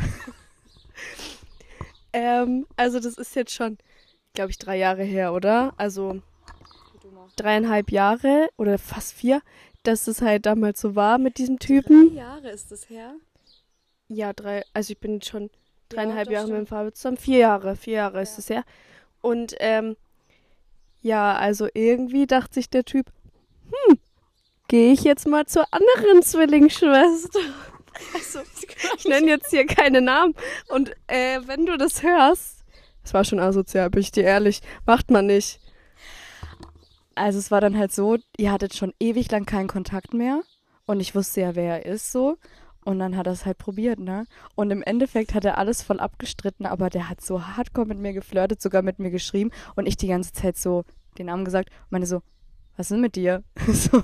[2.14, 3.78] ähm, also das ist jetzt schon,
[4.34, 5.76] glaube ich, drei Jahre her, oder?
[5.78, 6.24] Also
[7.36, 9.42] dreieinhalb Jahre oder fast vier,
[9.84, 12.10] dass es halt damals so war mit diesem Typen.
[12.10, 13.16] Drei Jahre ist das her?
[14.08, 15.50] Ja, drei, also ich bin schon
[15.90, 16.60] dreieinhalb ja, Jahre stimmt.
[16.60, 17.18] mit dem Fabian zusammen.
[17.18, 18.22] Vier Jahre, vier Jahre ja.
[18.22, 18.64] ist es her.
[19.22, 19.96] Und ähm,
[21.02, 23.08] ja, also irgendwie dachte sich der Typ,
[23.72, 23.98] hm,
[24.68, 27.40] gehe ich jetzt mal zur anderen Zwillingsschwester.
[28.16, 28.40] Also,
[28.98, 30.34] ich nenne jetzt hier keine Namen.
[30.70, 32.64] Und äh, wenn du das hörst,
[33.04, 35.60] es war schon asozial, bin ich dir ehrlich, macht man nicht.
[37.22, 40.42] Also es war dann halt so, ihr hattet schon ewig lang keinen Kontakt mehr
[40.88, 42.38] und ich wusste ja, wer er ist so.
[42.84, 44.26] Und dann hat er es halt probiert, ne?
[44.56, 48.14] Und im Endeffekt hat er alles voll abgestritten, aber der hat so hardcore mit mir
[48.14, 50.84] geflirtet, sogar mit mir geschrieben und ich die ganze Zeit so
[51.20, 52.24] den Namen gesagt und meine so,
[52.76, 53.44] was ist denn mit dir?
[53.72, 54.02] So,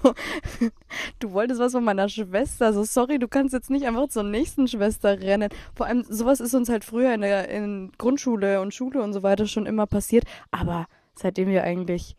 [1.17, 2.71] du wolltest was von meiner Schwester.
[2.71, 5.49] So, sorry, du kannst jetzt nicht einfach zur nächsten Schwester rennen.
[5.75, 9.23] Vor allem, sowas ist uns halt früher in der in Grundschule und Schule und so
[9.23, 10.25] weiter schon immer passiert.
[10.51, 12.15] Aber seitdem wir eigentlich,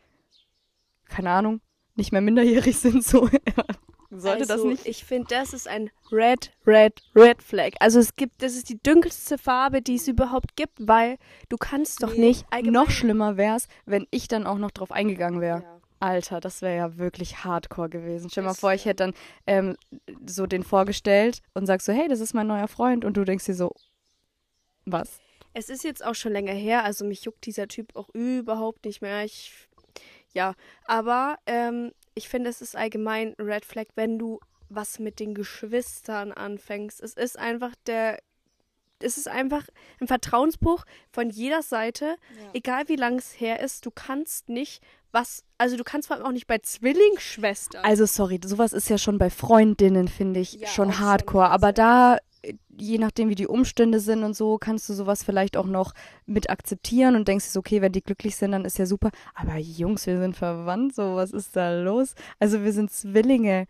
[1.09, 1.61] keine Ahnung,
[1.95, 3.29] nicht mehr minderjährig sind, so
[4.11, 4.87] sollte also, das nicht.
[4.87, 7.73] Ich finde, das ist ein Red, Red, Red Flag.
[7.81, 11.19] Also es gibt, das ist die dunkelste Farbe, die es überhaupt gibt, weil
[11.49, 12.47] du kannst doch nee, nicht.
[12.65, 15.63] Noch schlimmer wäre es, wenn ich dann auch noch drauf eingegangen wäre.
[15.63, 15.81] Ja.
[16.01, 18.31] Alter, das wäre ja wirklich hardcore gewesen.
[18.31, 19.15] Stell dir mal vor, ich hätte dann
[19.47, 19.77] ähm,
[20.27, 23.47] so den vorgestellt und sagst so, hey, das ist mein neuer Freund und du denkst
[23.47, 23.73] dir so,
[24.85, 25.19] was?
[25.55, 29.03] Es ist jetzt auch schon länger her, also mich juckt dieser Typ auch überhaupt nicht
[29.03, 29.25] mehr.
[29.25, 29.68] Ich,
[30.35, 35.35] ja, aber ähm, ich finde, es ist allgemein Red Flag, wenn du was mit den
[35.35, 37.01] Geschwistern anfängst.
[37.01, 38.19] Es ist einfach der.
[39.01, 39.65] Es ist einfach
[40.01, 42.51] ein Vertrauensbruch von jeder Seite, ja.
[42.53, 43.87] egal wie lang es her ist.
[43.87, 47.85] Du kannst nicht was, also du kannst vor allem auch nicht bei Zwillingsschwestern.
[47.85, 51.47] Also sorry, sowas ist ja schon bei Freundinnen, finde ich, ja, schon hardcore.
[51.47, 52.19] Schon aber da
[52.69, 55.93] je nachdem, wie die Umstände sind und so, kannst du sowas vielleicht auch noch
[56.27, 59.11] mit akzeptieren und denkst okay, wenn die glücklich sind, dann ist ja super.
[59.35, 62.15] Aber Jungs, wir sind verwandt, so, was ist da los?
[62.39, 63.67] Also wir sind Zwillinge.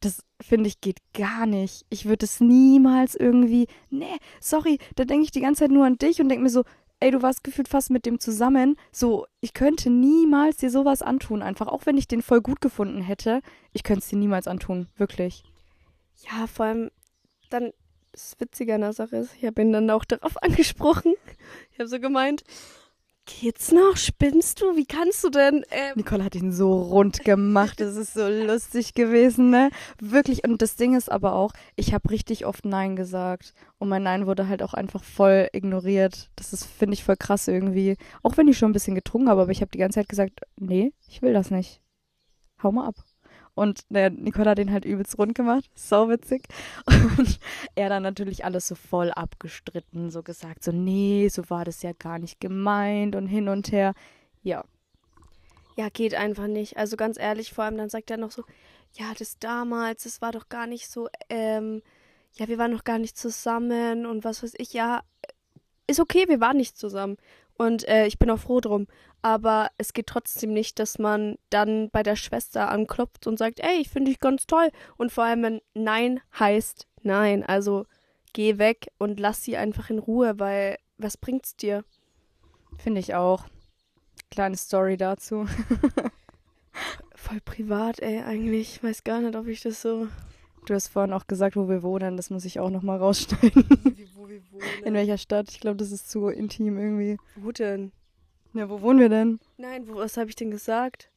[0.00, 1.86] Das finde ich geht gar nicht.
[1.88, 3.68] Ich würde es niemals irgendwie.
[3.90, 6.64] Nee, sorry, da denke ich die ganze Zeit nur an dich und denke mir so,
[6.98, 8.76] ey, du warst gefühlt fast mit dem zusammen.
[8.92, 11.66] So, ich könnte niemals dir sowas antun, einfach.
[11.66, 15.44] Auch wenn ich den voll gut gefunden hätte, ich könnte es dir niemals antun, wirklich.
[16.30, 16.90] Ja, vor allem,
[17.50, 17.72] dann
[18.12, 21.14] das Witzige an der Sache ist, ich habe ihn dann auch darauf angesprochen.
[21.72, 22.44] Ich habe so gemeint,
[23.24, 23.96] geht's noch?
[23.96, 24.76] Spinnst du?
[24.76, 25.64] Wie kannst du denn?
[25.70, 27.80] Ähm Nicole hat ihn so rund gemacht.
[27.80, 29.70] Das ist so lustig gewesen, ne?
[30.00, 30.44] Wirklich.
[30.44, 33.54] Und das Ding ist aber auch, ich habe richtig oft Nein gesagt.
[33.78, 36.30] Und mein Nein wurde halt auch einfach voll ignoriert.
[36.36, 37.96] Das ist, finde ich, voll krass irgendwie.
[38.22, 40.40] Auch wenn ich schon ein bisschen getrunken habe, aber ich habe die ganze Zeit gesagt,
[40.56, 41.80] nee, ich will das nicht.
[42.62, 42.96] Hau mal ab.
[43.54, 45.68] Und der Nicole hat den halt übelst rund gemacht.
[45.74, 46.44] So witzig.
[46.86, 47.38] Und
[47.74, 51.92] er dann natürlich alles so voll abgestritten, so gesagt, so, nee, so war das ja
[51.92, 53.92] gar nicht gemeint und hin und her.
[54.42, 54.64] Ja.
[55.76, 56.76] Ja, geht einfach nicht.
[56.76, 58.44] Also ganz ehrlich, vor allem dann sagt er noch so,
[58.94, 61.82] ja, das damals, das war doch gar nicht so, ähm,
[62.34, 65.02] ja, wir waren noch gar nicht zusammen und was weiß ich, ja,
[65.86, 67.16] ist okay, wir waren nicht zusammen.
[67.58, 68.86] Und äh, ich bin auch froh drum.
[69.22, 73.80] Aber es geht trotzdem nicht, dass man dann bei der Schwester anklopft und sagt, ey,
[73.80, 74.70] ich finde dich ganz toll.
[74.96, 77.44] Und vor allem, wenn Nein heißt Nein.
[77.44, 77.86] Also
[78.32, 81.84] geh weg und lass sie einfach in Ruhe, weil was bringt's dir?
[82.78, 83.44] Finde ich auch.
[84.30, 85.46] Kleine Story dazu.
[87.14, 88.76] Voll privat, ey, eigentlich.
[88.76, 90.08] Ich weiß gar nicht, ob ich das so.
[90.64, 92.16] Du hast vorhin auch gesagt, wo wir wohnen.
[92.16, 93.64] Das muss ich auch nochmal rausschneiden.
[93.96, 94.64] Wie, wo wir wohnen?
[94.84, 95.50] In welcher Stadt?
[95.50, 97.18] Ich glaube, das ist zu intim irgendwie.
[97.36, 97.92] Wo denn?
[98.54, 99.40] Ja, wo wohnen wir denn?
[99.56, 101.10] Nein, wo, was habe ich denn gesagt?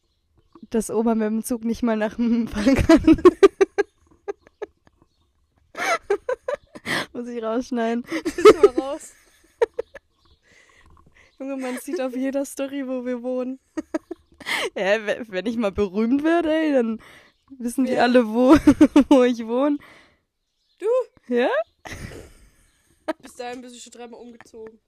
[0.69, 3.01] Dass Oma mit dem Zug nicht mal nach dem fahren kann.
[7.13, 8.03] Muss ich rausschneiden.
[8.23, 9.13] Ist mal raus.
[11.39, 13.59] Junge, man sieht auf jeder Story, wo wir wohnen.
[14.75, 16.99] Ja, wenn ich mal berühmt werde, ey, dann
[17.49, 18.03] Wissen die Wer?
[18.03, 18.53] alle, wo,
[19.09, 19.77] wo ich wohne?
[20.79, 21.33] Du?
[21.33, 21.49] Ja?
[23.21, 24.79] Bis dahin bist du schon dreimal umgezogen.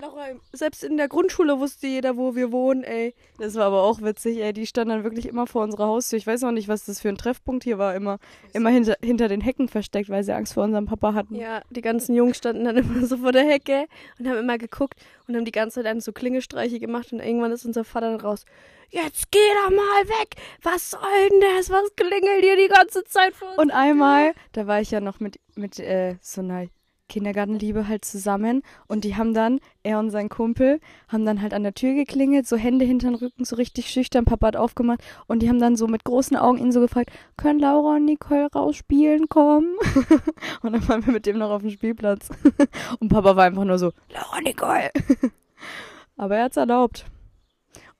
[0.00, 3.16] Laura, selbst in der Grundschule wusste jeder, wo wir wohnen, ey.
[3.38, 4.52] Das war aber auch witzig, ey.
[4.52, 6.18] Die stand dann wirklich immer vor unserer Haustür.
[6.18, 7.96] Ich weiß auch nicht, was das für ein Treffpunkt hier war.
[7.96, 8.20] Immer,
[8.52, 11.34] immer hinter, hinter den Hecken versteckt, weil sie Angst vor unserem Papa hatten.
[11.34, 13.86] Ja, die ganzen Jungs standen dann immer so vor der Hecke
[14.20, 17.50] und haben immer geguckt und haben die ganze Zeit dann so Klingestreiche gemacht und irgendwann
[17.50, 18.44] ist unser Vater dann raus.
[18.90, 20.36] Jetzt geh doch mal weg!
[20.62, 21.70] Was soll denn das?
[21.70, 23.58] Was klingelt hier die ganze Zeit vor uns?
[23.58, 26.68] Und einmal, da war ich ja noch mit, mit äh, so einer
[27.08, 31.62] Kindergartenliebe halt zusammen und die haben dann, er und sein Kumpel, haben dann halt an
[31.62, 35.40] der Tür geklingelt, so Hände hinter den Rücken, so richtig schüchtern, Papa hat aufgemacht und
[35.40, 39.28] die haben dann so mit großen Augen ihn so gefragt, können Laura und Nicole rausspielen
[39.28, 39.76] kommen?
[40.62, 42.28] und dann waren wir mit dem noch auf dem Spielplatz
[43.00, 44.90] und Papa war einfach nur so, Laura, Nicole!
[46.16, 47.06] Aber er hat's erlaubt.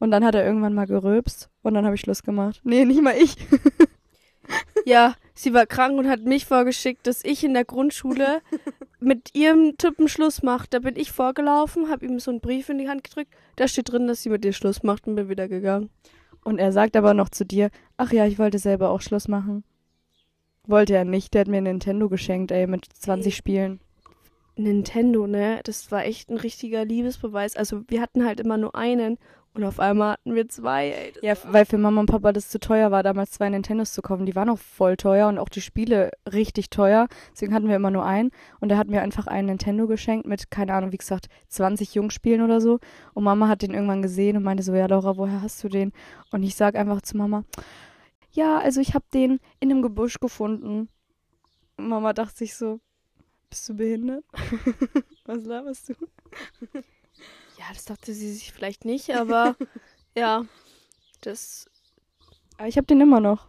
[0.00, 2.60] Und dann hat er irgendwann mal gerülpst und dann habe ich Schluss gemacht.
[2.62, 3.36] Nee, nicht mal ich.
[4.84, 8.42] Ja, sie war krank und hat mich vorgeschickt, dass ich in der Grundschule
[9.00, 10.66] mit ihrem Typen Schluss mache.
[10.68, 13.32] Da bin ich vorgelaufen, habe ihm so einen Brief in die Hand gedrückt.
[13.56, 15.90] Da steht drin, dass sie mit dir Schluss macht und bin wieder gegangen.
[16.44, 19.64] Und er sagt aber noch zu dir, ach ja, ich wollte selber auch Schluss machen.
[20.66, 23.80] Wollte er nicht, der hat mir ein Nintendo geschenkt, ey, mit 20 Spielen.
[24.56, 25.60] Nintendo, ne?
[25.64, 27.56] Das war echt ein richtiger Liebesbeweis.
[27.56, 29.18] Also wir hatten halt immer nur einen
[29.54, 31.12] und auf einmal hatten wir zwei, ey.
[31.20, 34.24] Ja, weil für Mama und Papa das zu teuer war, damals zwei Nintendos zu kaufen.
[34.24, 37.08] Die waren auch voll teuer und auch die Spiele richtig teuer.
[37.32, 38.30] Deswegen hatten wir immer nur einen.
[38.60, 42.42] Und er hat mir einfach einen Nintendo geschenkt mit, keine Ahnung, wie gesagt, 20 Jungspielen
[42.42, 42.78] oder so.
[43.14, 45.92] Und Mama hat den irgendwann gesehen und meinte so, ja, Laura, woher hast du den?
[46.30, 47.42] Und ich sag einfach zu Mama,
[48.30, 50.88] ja, also ich habe den in einem Gebüsch gefunden.
[51.76, 52.80] Und Mama dachte sich so,
[53.50, 54.24] bist du behindert?
[55.24, 55.94] Was laberst du?
[57.58, 59.56] Ja, das dachte sie sich vielleicht nicht, aber
[60.16, 60.44] ja,
[61.20, 61.66] das,
[62.56, 63.46] Aber ich habe den immer noch.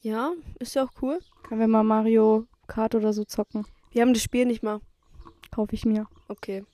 [0.00, 1.18] ja, ist ja auch cool.
[1.48, 3.66] Können wir mal Mario Kart oder so zocken?
[3.90, 4.80] Wir haben das Spiel nicht mal.
[5.50, 6.06] Kaufe ich mir.
[6.28, 6.64] Okay.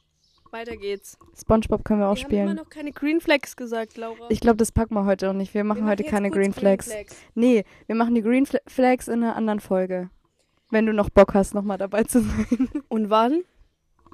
[0.50, 1.18] Weiter geht's.
[1.38, 2.42] Spongebob können wir auch wir haben spielen.
[2.48, 4.26] immer noch keine Green Flags gesagt, Laura.
[4.30, 5.52] Ich glaube, das packen wir heute auch nicht.
[5.52, 6.86] Wir machen Wir heute jetzt keine Green Flags.
[6.86, 7.16] Flags.
[7.34, 10.10] Nee, wir machen die Green Fla- Flags in einer anderen Folge.
[10.70, 12.68] Wenn du noch Bock hast, nochmal dabei zu sein.
[12.88, 13.42] Und wann?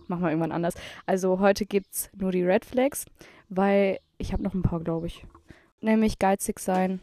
[0.09, 0.75] Machen wir irgendwann anders.
[1.07, 3.07] Also heute gibt's nur die Red Flags,
[3.49, 5.25] weil ich habe noch ein paar, glaube ich.
[5.81, 7.01] Nämlich geizig sein.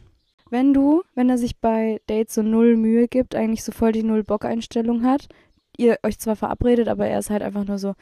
[0.50, 4.02] Wenn du, wenn er sich bei Dates so null Mühe gibt, eigentlich so voll die
[4.02, 5.28] null Bock-Einstellung hat,
[5.76, 7.94] ihr euch zwar verabredet, aber er ist halt einfach nur so,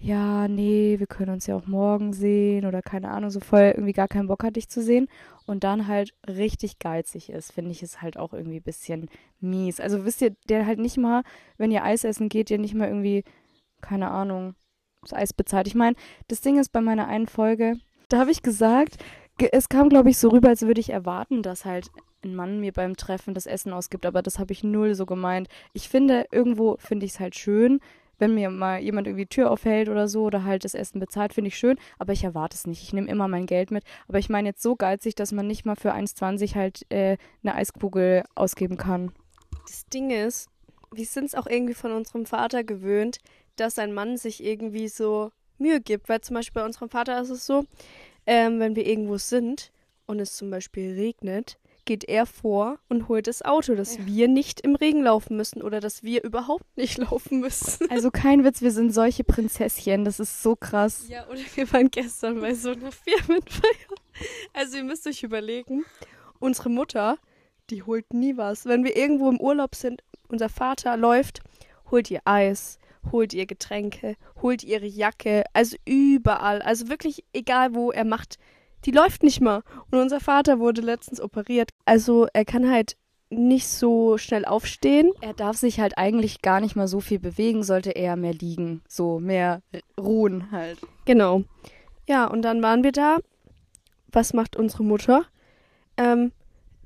[0.00, 3.92] ja, nee, wir können uns ja auch morgen sehen oder keine Ahnung, so voll irgendwie
[3.92, 5.08] gar keinen Bock hat, dich zu sehen
[5.44, 9.08] und dann halt richtig geizig ist, finde ich es halt auch irgendwie ein bisschen
[9.40, 9.80] mies.
[9.80, 11.22] Also wisst ihr, der halt nicht mal,
[11.56, 13.24] wenn ihr Eis essen geht, ihr nicht mal irgendwie,
[13.80, 14.54] keine Ahnung,
[15.02, 15.66] das Eis bezahlt.
[15.66, 15.96] Ich meine,
[16.28, 17.74] das Ding ist bei meiner einen Folge,
[18.08, 18.96] da habe ich gesagt,
[19.38, 21.90] ge- es kam, glaube ich, so rüber, als würde ich erwarten, dass halt
[22.24, 25.48] ein Mann mir beim Treffen das Essen ausgibt, aber das habe ich null so gemeint.
[25.72, 27.80] Ich finde, irgendwo finde ich es halt schön,
[28.20, 31.32] wenn mir mal jemand irgendwie die Tür aufhält oder so oder halt das Essen bezahlt,
[31.32, 32.82] finde ich schön, aber ich erwarte es nicht.
[32.82, 33.84] Ich nehme immer mein Geld mit.
[34.08, 37.54] Aber ich meine jetzt so geizig, dass man nicht mal für 1,20 halt äh, eine
[37.54, 39.12] Eiskugel ausgeben kann.
[39.68, 40.48] Das Ding ist,
[40.90, 43.18] wir sind es auch irgendwie von unserem Vater gewöhnt,
[43.60, 46.08] dass ein Mann sich irgendwie so Mühe gibt.
[46.08, 47.64] Weil zum Beispiel bei unserem Vater ist es so,
[48.26, 49.72] ähm, wenn wir irgendwo sind
[50.06, 54.06] und es zum Beispiel regnet, geht er vor und holt das Auto, dass Ja.
[54.06, 57.90] wir nicht im Regen laufen müssen oder dass wir überhaupt nicht laufen müssen.
[57.90, 60.04] Also kein Witz, wir sind solche Prinzesschen.
[60.04, 61.06] Das ist so krass.
[61.08, 63.96] Ja, oder wir waren gestern bei so einer Firmenfeier.
[64.52, 65.84] Also ihr müsst euch überlegen,
[66.40, 67.16] unsere Mutter,
[67.70, 68.66] die holt nie was.
[68.66, 71.40] Wenn wir irgendwo im Urlaub sind, unser Vater läuft,
[71.90, 72.78] holt ihr Eis,
[73.12, 76.62] holt ihr Getränke, holt ihre Jacke, also überall.
[76.62, 78.38] Also wirklich egal wo er macht,
[78.84, 79.62] die läuft nicht mal.
[79.90, 81.70] Und unser Vater wurde letztens operiert.
[81.84, 82.96] Also er kann halt
[83.30, 85.12] nicht so schnell aufstehen.
[85.20, 88.82] Er darf sich halt eigentlich gar nicht mal so viel bewegen, sollte eher mehr liegen.
[88.88, 89.62] So mehr
[90.00, 90.78] ruhen halt.
[91.04, 91.42] Genau.
[92.08, 93.18] Ja, und dann waren wir da.
[94.10, 95.26] Was macht unsere Mutter?
[95.98, 96.32] Ähm,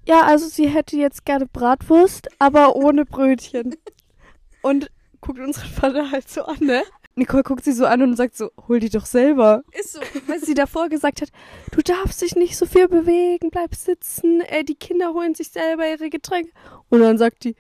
[0.07, 3.77] ja, also sie hätte jetzt gerne Bratwurst, aber ohne Brötchen.
[4.63, 4.91] und
[5.23, 6.83] guckt unseren Vater halt so an, ne?
[7.15, 9.63] Nicole guckt sie so an und sagt so, hol die doch selber.
[9.73, 11.31] Ist so, weil sie davor gesagt hat,
[11.71, 15.89] du darfst dich nicht so viel bewegen, bleib sitzen, äh, die Kinder holen sich selber
[15.89, 16.53] ihre Getränke.
[16.91, 17.57] Und dann sagt die,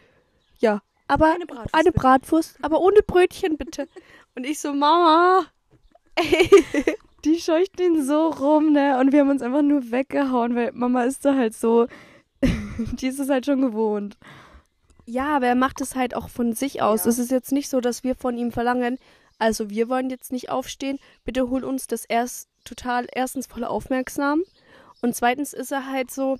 [0.58, 1.92] ja, aber Eine Bratwurst, eine.
[1.92, 3.88] Bratwurst, aber ohne Brötchen bitte.
[4.34, 5.46] Und ich so, Mama,
[6.14, 6.48] ey,
[7.24, 8.98] Die scheucht ihn so rum, ne?
[8.98, 11.86] Und wir haben uns einfach nur weggehauen, weil Mama ist da halt so,
[12.42, 14.18] die ist es halt schon gewohnt.
[15.04, 17.04] Ja, aber er macht es halt auch von sich aus.
[17.04, 17.10] Ja.
[17.10, 18.98] Es ist jetzt nicht so, dass wir von ihm verlangen,
[19.38, 24.42] also wir wollen jetzt nicht aufstehen, bitte hol uns das erst total, erstens voll aufmerksam
[25.00, 26.38] und zweitens ist er halt so,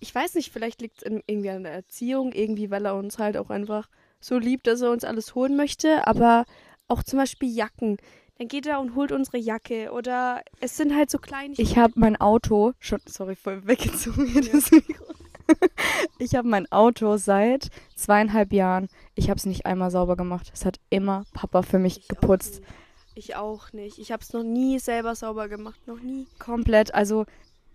[0.00, 3.36] ich weiß nicht, vielleicht liegt es irgendwie an der Erziehung, irgendwie, weil er uns halt
[3.36, 3.88] auch einfach
[4.20, 6.44] so liebt, dass er uns alles holen möchte, aber
[6.88, 7.98] auch zum Beispiel Jacken.
[8.38, 11.54] Dann geht er und holt unsere Jacke oder es sind halt so kleine.
[11.56, 15.04] Ich habe mein Auto schon, sorry, voll weggezogen hier das Mikro.
[16.18, 18.88] Ich habe mein Auto seit zweieinhalb Jahren.
[19.14, 20.50] Ich habe es nicht einmal sauber gemacht.
[20.54, 22.62] Es hat immer Papa für mich Ich geputzt.
[22.62, 22.84] Auch.
[23.16, 23.98] Ich auch nicht.
[23.98, 26.26] Ich habe es noch nie selber sauber gemacht, noch nie.
[26.40, 26.94] Komplett.
[26.94, 27.26] Also,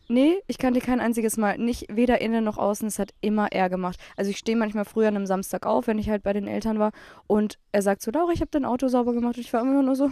[0.09, 3.51] nee, ich kann dir kein einziges Mal, nicht weder innen noch außen, es hat immer
[3.51, 3.97] er gemacht.
[4.17, 6.77] Also ich stehe manchmal früher an einem Samstag auf, wenn ich halt bei den Eltern
[6.77, 6.91] war
[7.27, 9.81] und er sagt so, Laura, ich habe dein Auto sauber gemacht und ich war immer
[9.81, 10.11] nur so,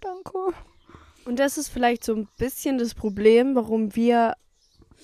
[0.00, 0.54] danke.
[1.24, 4.34] Und das ist vielleicht so ein bisschen das Problem, warum wir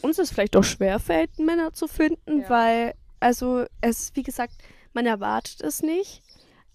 [0.04, 2.48] uns es vielleicht auch schwerfällt, Männer zu finden, Ja.
[2.50, 4.54] weil, also es, wie gesagt,
[4.92, 6.22] man erwartet es nicht,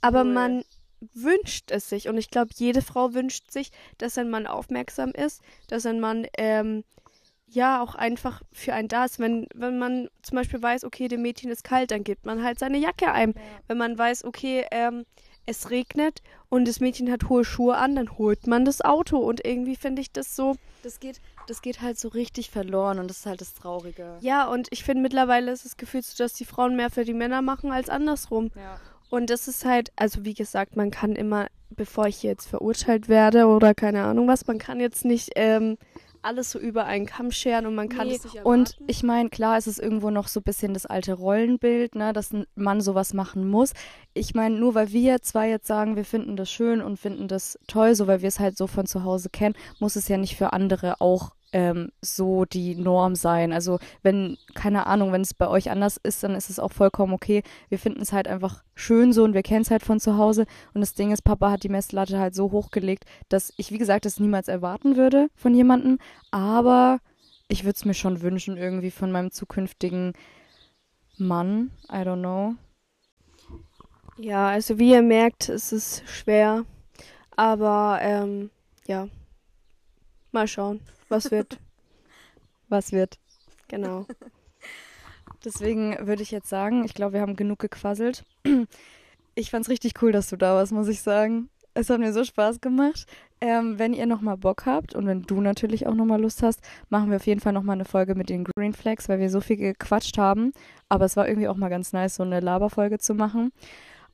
[0.02, 0.34] aber Null.
[0.34, 0.64] man
[1.14, 2.10] wünscht es sich.
[2.10, 6.28] Und ich glaube, jede Frau wünscht sich, dass ein Mann aufmerksam ist, dass ein Mann
[6.38, 6.84] ähm,
[7.48, 9.18] ja auch einfach für einen da ist.
[9.20, 12.60] Wenn, wenn man zum Beispiel weiß, okay, dem Mädchen ist kalt, dann gibt man halt
[12.60, 13.34] seine Jacke ein.
[13.68, 15.06] Wenn man weiß, okay, ähm,
[15.46, 19.18] es regnet und das Mädchen hat hohe Schuhe an, dann holt man das Auto.
[19.18, 23.10] Und irgendwie finde ich das so, Das geht, das geht halt so richtig verloren und
[23.10, 24.18] das ist halt das Traurige.
[24.22, 27.14] ja, und ich finde mittlerweile ist das Gefühl so, dass die Frauen mehr für die
[27.14, 28.52] Männer machen als andersrum.
[28.56, 28.80] Ja.
[29.10, 33.48] Und das ist halt, also wie gesagt, man kann immer, bevor ich jetzt verurteilt werde
[33.48, 35.78] oder keine Ahnung was, man kann jetzt nicht ähm,
[36.22, 39.30] alles so über einen Kamm scheren und man kann Nee, es nicht Und ich meine,
[39.30, 42.82] klar, es ist irgendwo noch so ein bisschen das alte Rollenbild, ne, dass ein Mann
[42.82, 43.74] sowas machen muss.
[44.14, 47.58] Ich meine, nur weil wir zwar jetzt sagen, wir finden das schön und finden das
[47.68, 50.36] toll, so weil wir es halt so von zu Hause kennen, muss es ja nicht
[50.36, 53.52] für andere auch ähm, so die Norm sein.
[53.54, 57.14] Also wenn, keine Ahnung, wenn es bei euch anders ist, dann ist es auch vollkommen
[57.14, 57.44] okay.
[57.70, 60.46] Wir finden es halt einfach schön so und wir kennen es halt von zu Hause.
[60.74, 64.06] Und das Ding ist, Papa hat die Messlatte halt so hochgelegt, dass ich, wie gesagt,
[64.06, 66.00] das niemals erwarten würde von jemandem.
[66.32, 67.00] Aber
[67.48, 70.14] ich würde es mir schon wünschen, irgendwie von meinem zukünftigen
[71.18, 71.72] Mann.
[71.92, 72.56] I don't know.
[74.18, 76.66] Ja, also wie ihr merkt, es ist schwer.
[77.36, 78.50] Aber ähm,
[78.86, 79.08] ja,
[80.32, 81.60] mal schauen, was wird.
[82.70, 83.20] Was wird?
[83.70, 84.06] genau.
[85.46, 88.26] Deswegen würde ich jetzt sagen, ich glaube, wir haben genug gequasselt.
[89.36, 91.50] Ich fand's richtig cool, dass du da warst, muss ich sagen.
[91.74, 93.06] Es hat mir so Spaß gemacht.
[93.40, 97.10] Ähm, wenn ihr nochmal Bock habt und wenn du natürlich auch nochmal Lust hast, machen
[97.10, 99.56] wir auf jeden Fall nochmal eine Folge mit den Green Flags, weil wir so viel
[99.56, 100.52] gequatscht haben.
[100.90, 103.54] Aber es war irgendwie auch mal ganz nice, so eine Laberfolge zu machen.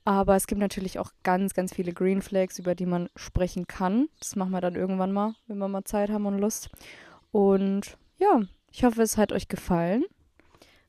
[0.06, 4.08] Aber es gibt natürlich auch ganz, ganz viele Green Flags, über die man sprechen kann.
[4.20, 6.70] Das machen wir dann irgendwann mal, wenn wir mal Zeit haben und Lust.
[7.32, 10.04] Und ja, ich hoffe, es hat euch gefallen.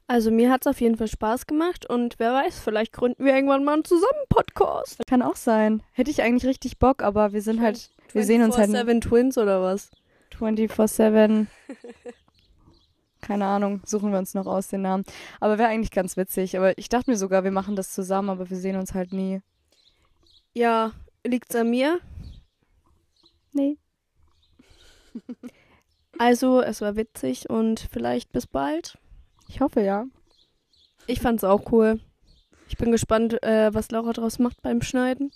[0.05, 3.33] Also mir hat es auf jeden Fall Spaß gemacht und wer weiß, vielleicht gründen wir
[3.33, 5.01] irgendwann mal einen zusammen Podcast.
[5.07, 5.81] Kann auch sein.
[5.93, 9.37] Hätte ich eigentlich richtig Bock, aber wir sind halt, wir sehen uns halt 24/7 Twins
[9.39, 9.89] oder was?
[10.37, 11.47] 24-7.
[13.27, 15.03] Keine Ahnung, suchen wir uns noch aus den Namen.
[15.41, 16.55] Aber wäre eigentlich ganz witzig.
[16.55, 19.41] Aber ich dachte mir sogar, wir machen das zusammen, aber wir sehen uns halt nie.
[20.53, 20.93] Ja,
[21.25, 21.99] liegt's an mir?
[23.51, 23.77] Nee.
[26.19, 28.97] Also, es war witzig und vielleicht bis bald.
[29.49, 30.05] Ich hoffe ja.
[31.05, 31.99] Ich fand's auch cool.
[32.69, 35.31] Ich bin gespannt, äh, was Laura draus macht beim Schneiden.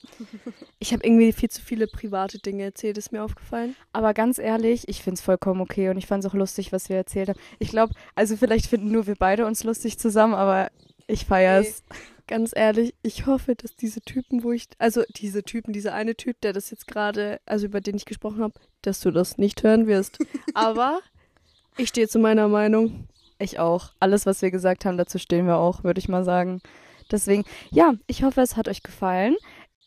[0.79, 3.75] Ich habe irgendwie viel zu viele private Dinge erzählt, ist mir aufgefallen.
[3.93, 7.29] Aber ganz ehrlich, ich find's vollkommen okay und ich fand's auch lustig, was wir erzählt
[7.29, 7.39] haben.
[7.59, 10.71] Ich glaube, also vielleicht finden nur wir beide uns lustig zusammen, aber
[11.07, 11.83] ich feier's.
[12.27, 16.39] Ganz ehrlich, ich hoffe, dass diese Typen, wo ich, also diese Typen, dieser eine Typ,
[16.41, 19.87] der das jetzt gerade, also über den ich gesprochen habe, dass du das nicht hören
[19.87, 20.19] wirst.
[20.53, 21.01] Aber
[21.77, 23.07] ich stehe zu meiner Meinung.
[23.37, 23.91] Ich auch.
[23.99, 26.61] Alles, was wir gesagt haben, dazu stehen wir auch, würde ich mal sagen.
[27.11, 29.35] Deswegen, ja, ich hoffe, es hat euch gefallen.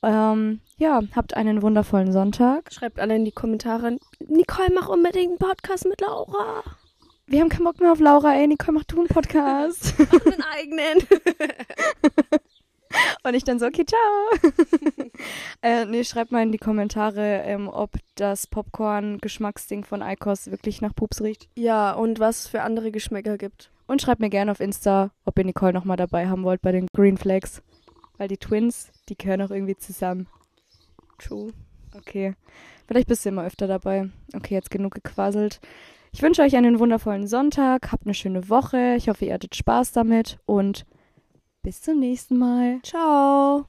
[0.03, 2.72] Ähm, ja, habt einen wundervollen Sonntag.
[2.72, 3.97] Schreibt alle in die Kommentare,
[4.29, 6.62] Nicole, mach unbedingt einen Podcast mit Laura.
[7.27, 8.47] Wir haben keinen Bock mehr auf Laura, ey.
[8.47, 9.95] Nicole, mach du einen Podcast.
[9.99, 10.99] Mach einen eigenen.
[13.25, 14.53] Und ich dann so, okay, ciao.
[15.62, 20.95] äh, nee, schreibt mal in die Kommentare, ähm, ob das Popcorn-Geschmacksding von Eikos wirklich nach
[20.95, 21.49] Pups riecht.
[21.57, 23.70] ja, und was es für andere Geschmäcker gibt.
[23.87, 26.87] Und schreibt mir gerne auf Insta, ob ihr Nicole nochmal dabei haben wollt bei den
[26.95, 27.62] Green Flags.
[28.16, 30.26] Weil die Twins, die gehören auch irgendwie zusammen.
[31.18, 31.53] True.
[31.97, 32.35] Okay.
[32.87, 34.09] Vielleicht bist du immer öfter dabei.
[34.35, 35.61] Okay, jetzt genug gequasselt.
[36.12, 37.91] Ich wünsche euch einen wundervollen Sonntag.
[37.93, 38.95] Habt eine schöne Woche.
[38.97, 40.39] Ich hoffe, ihr hattet Spaß damit.
[40.47, 40.87] Und
[41.62, 42.80] bis zum nächsten Mal.
[42.82, 43.66] Ciao.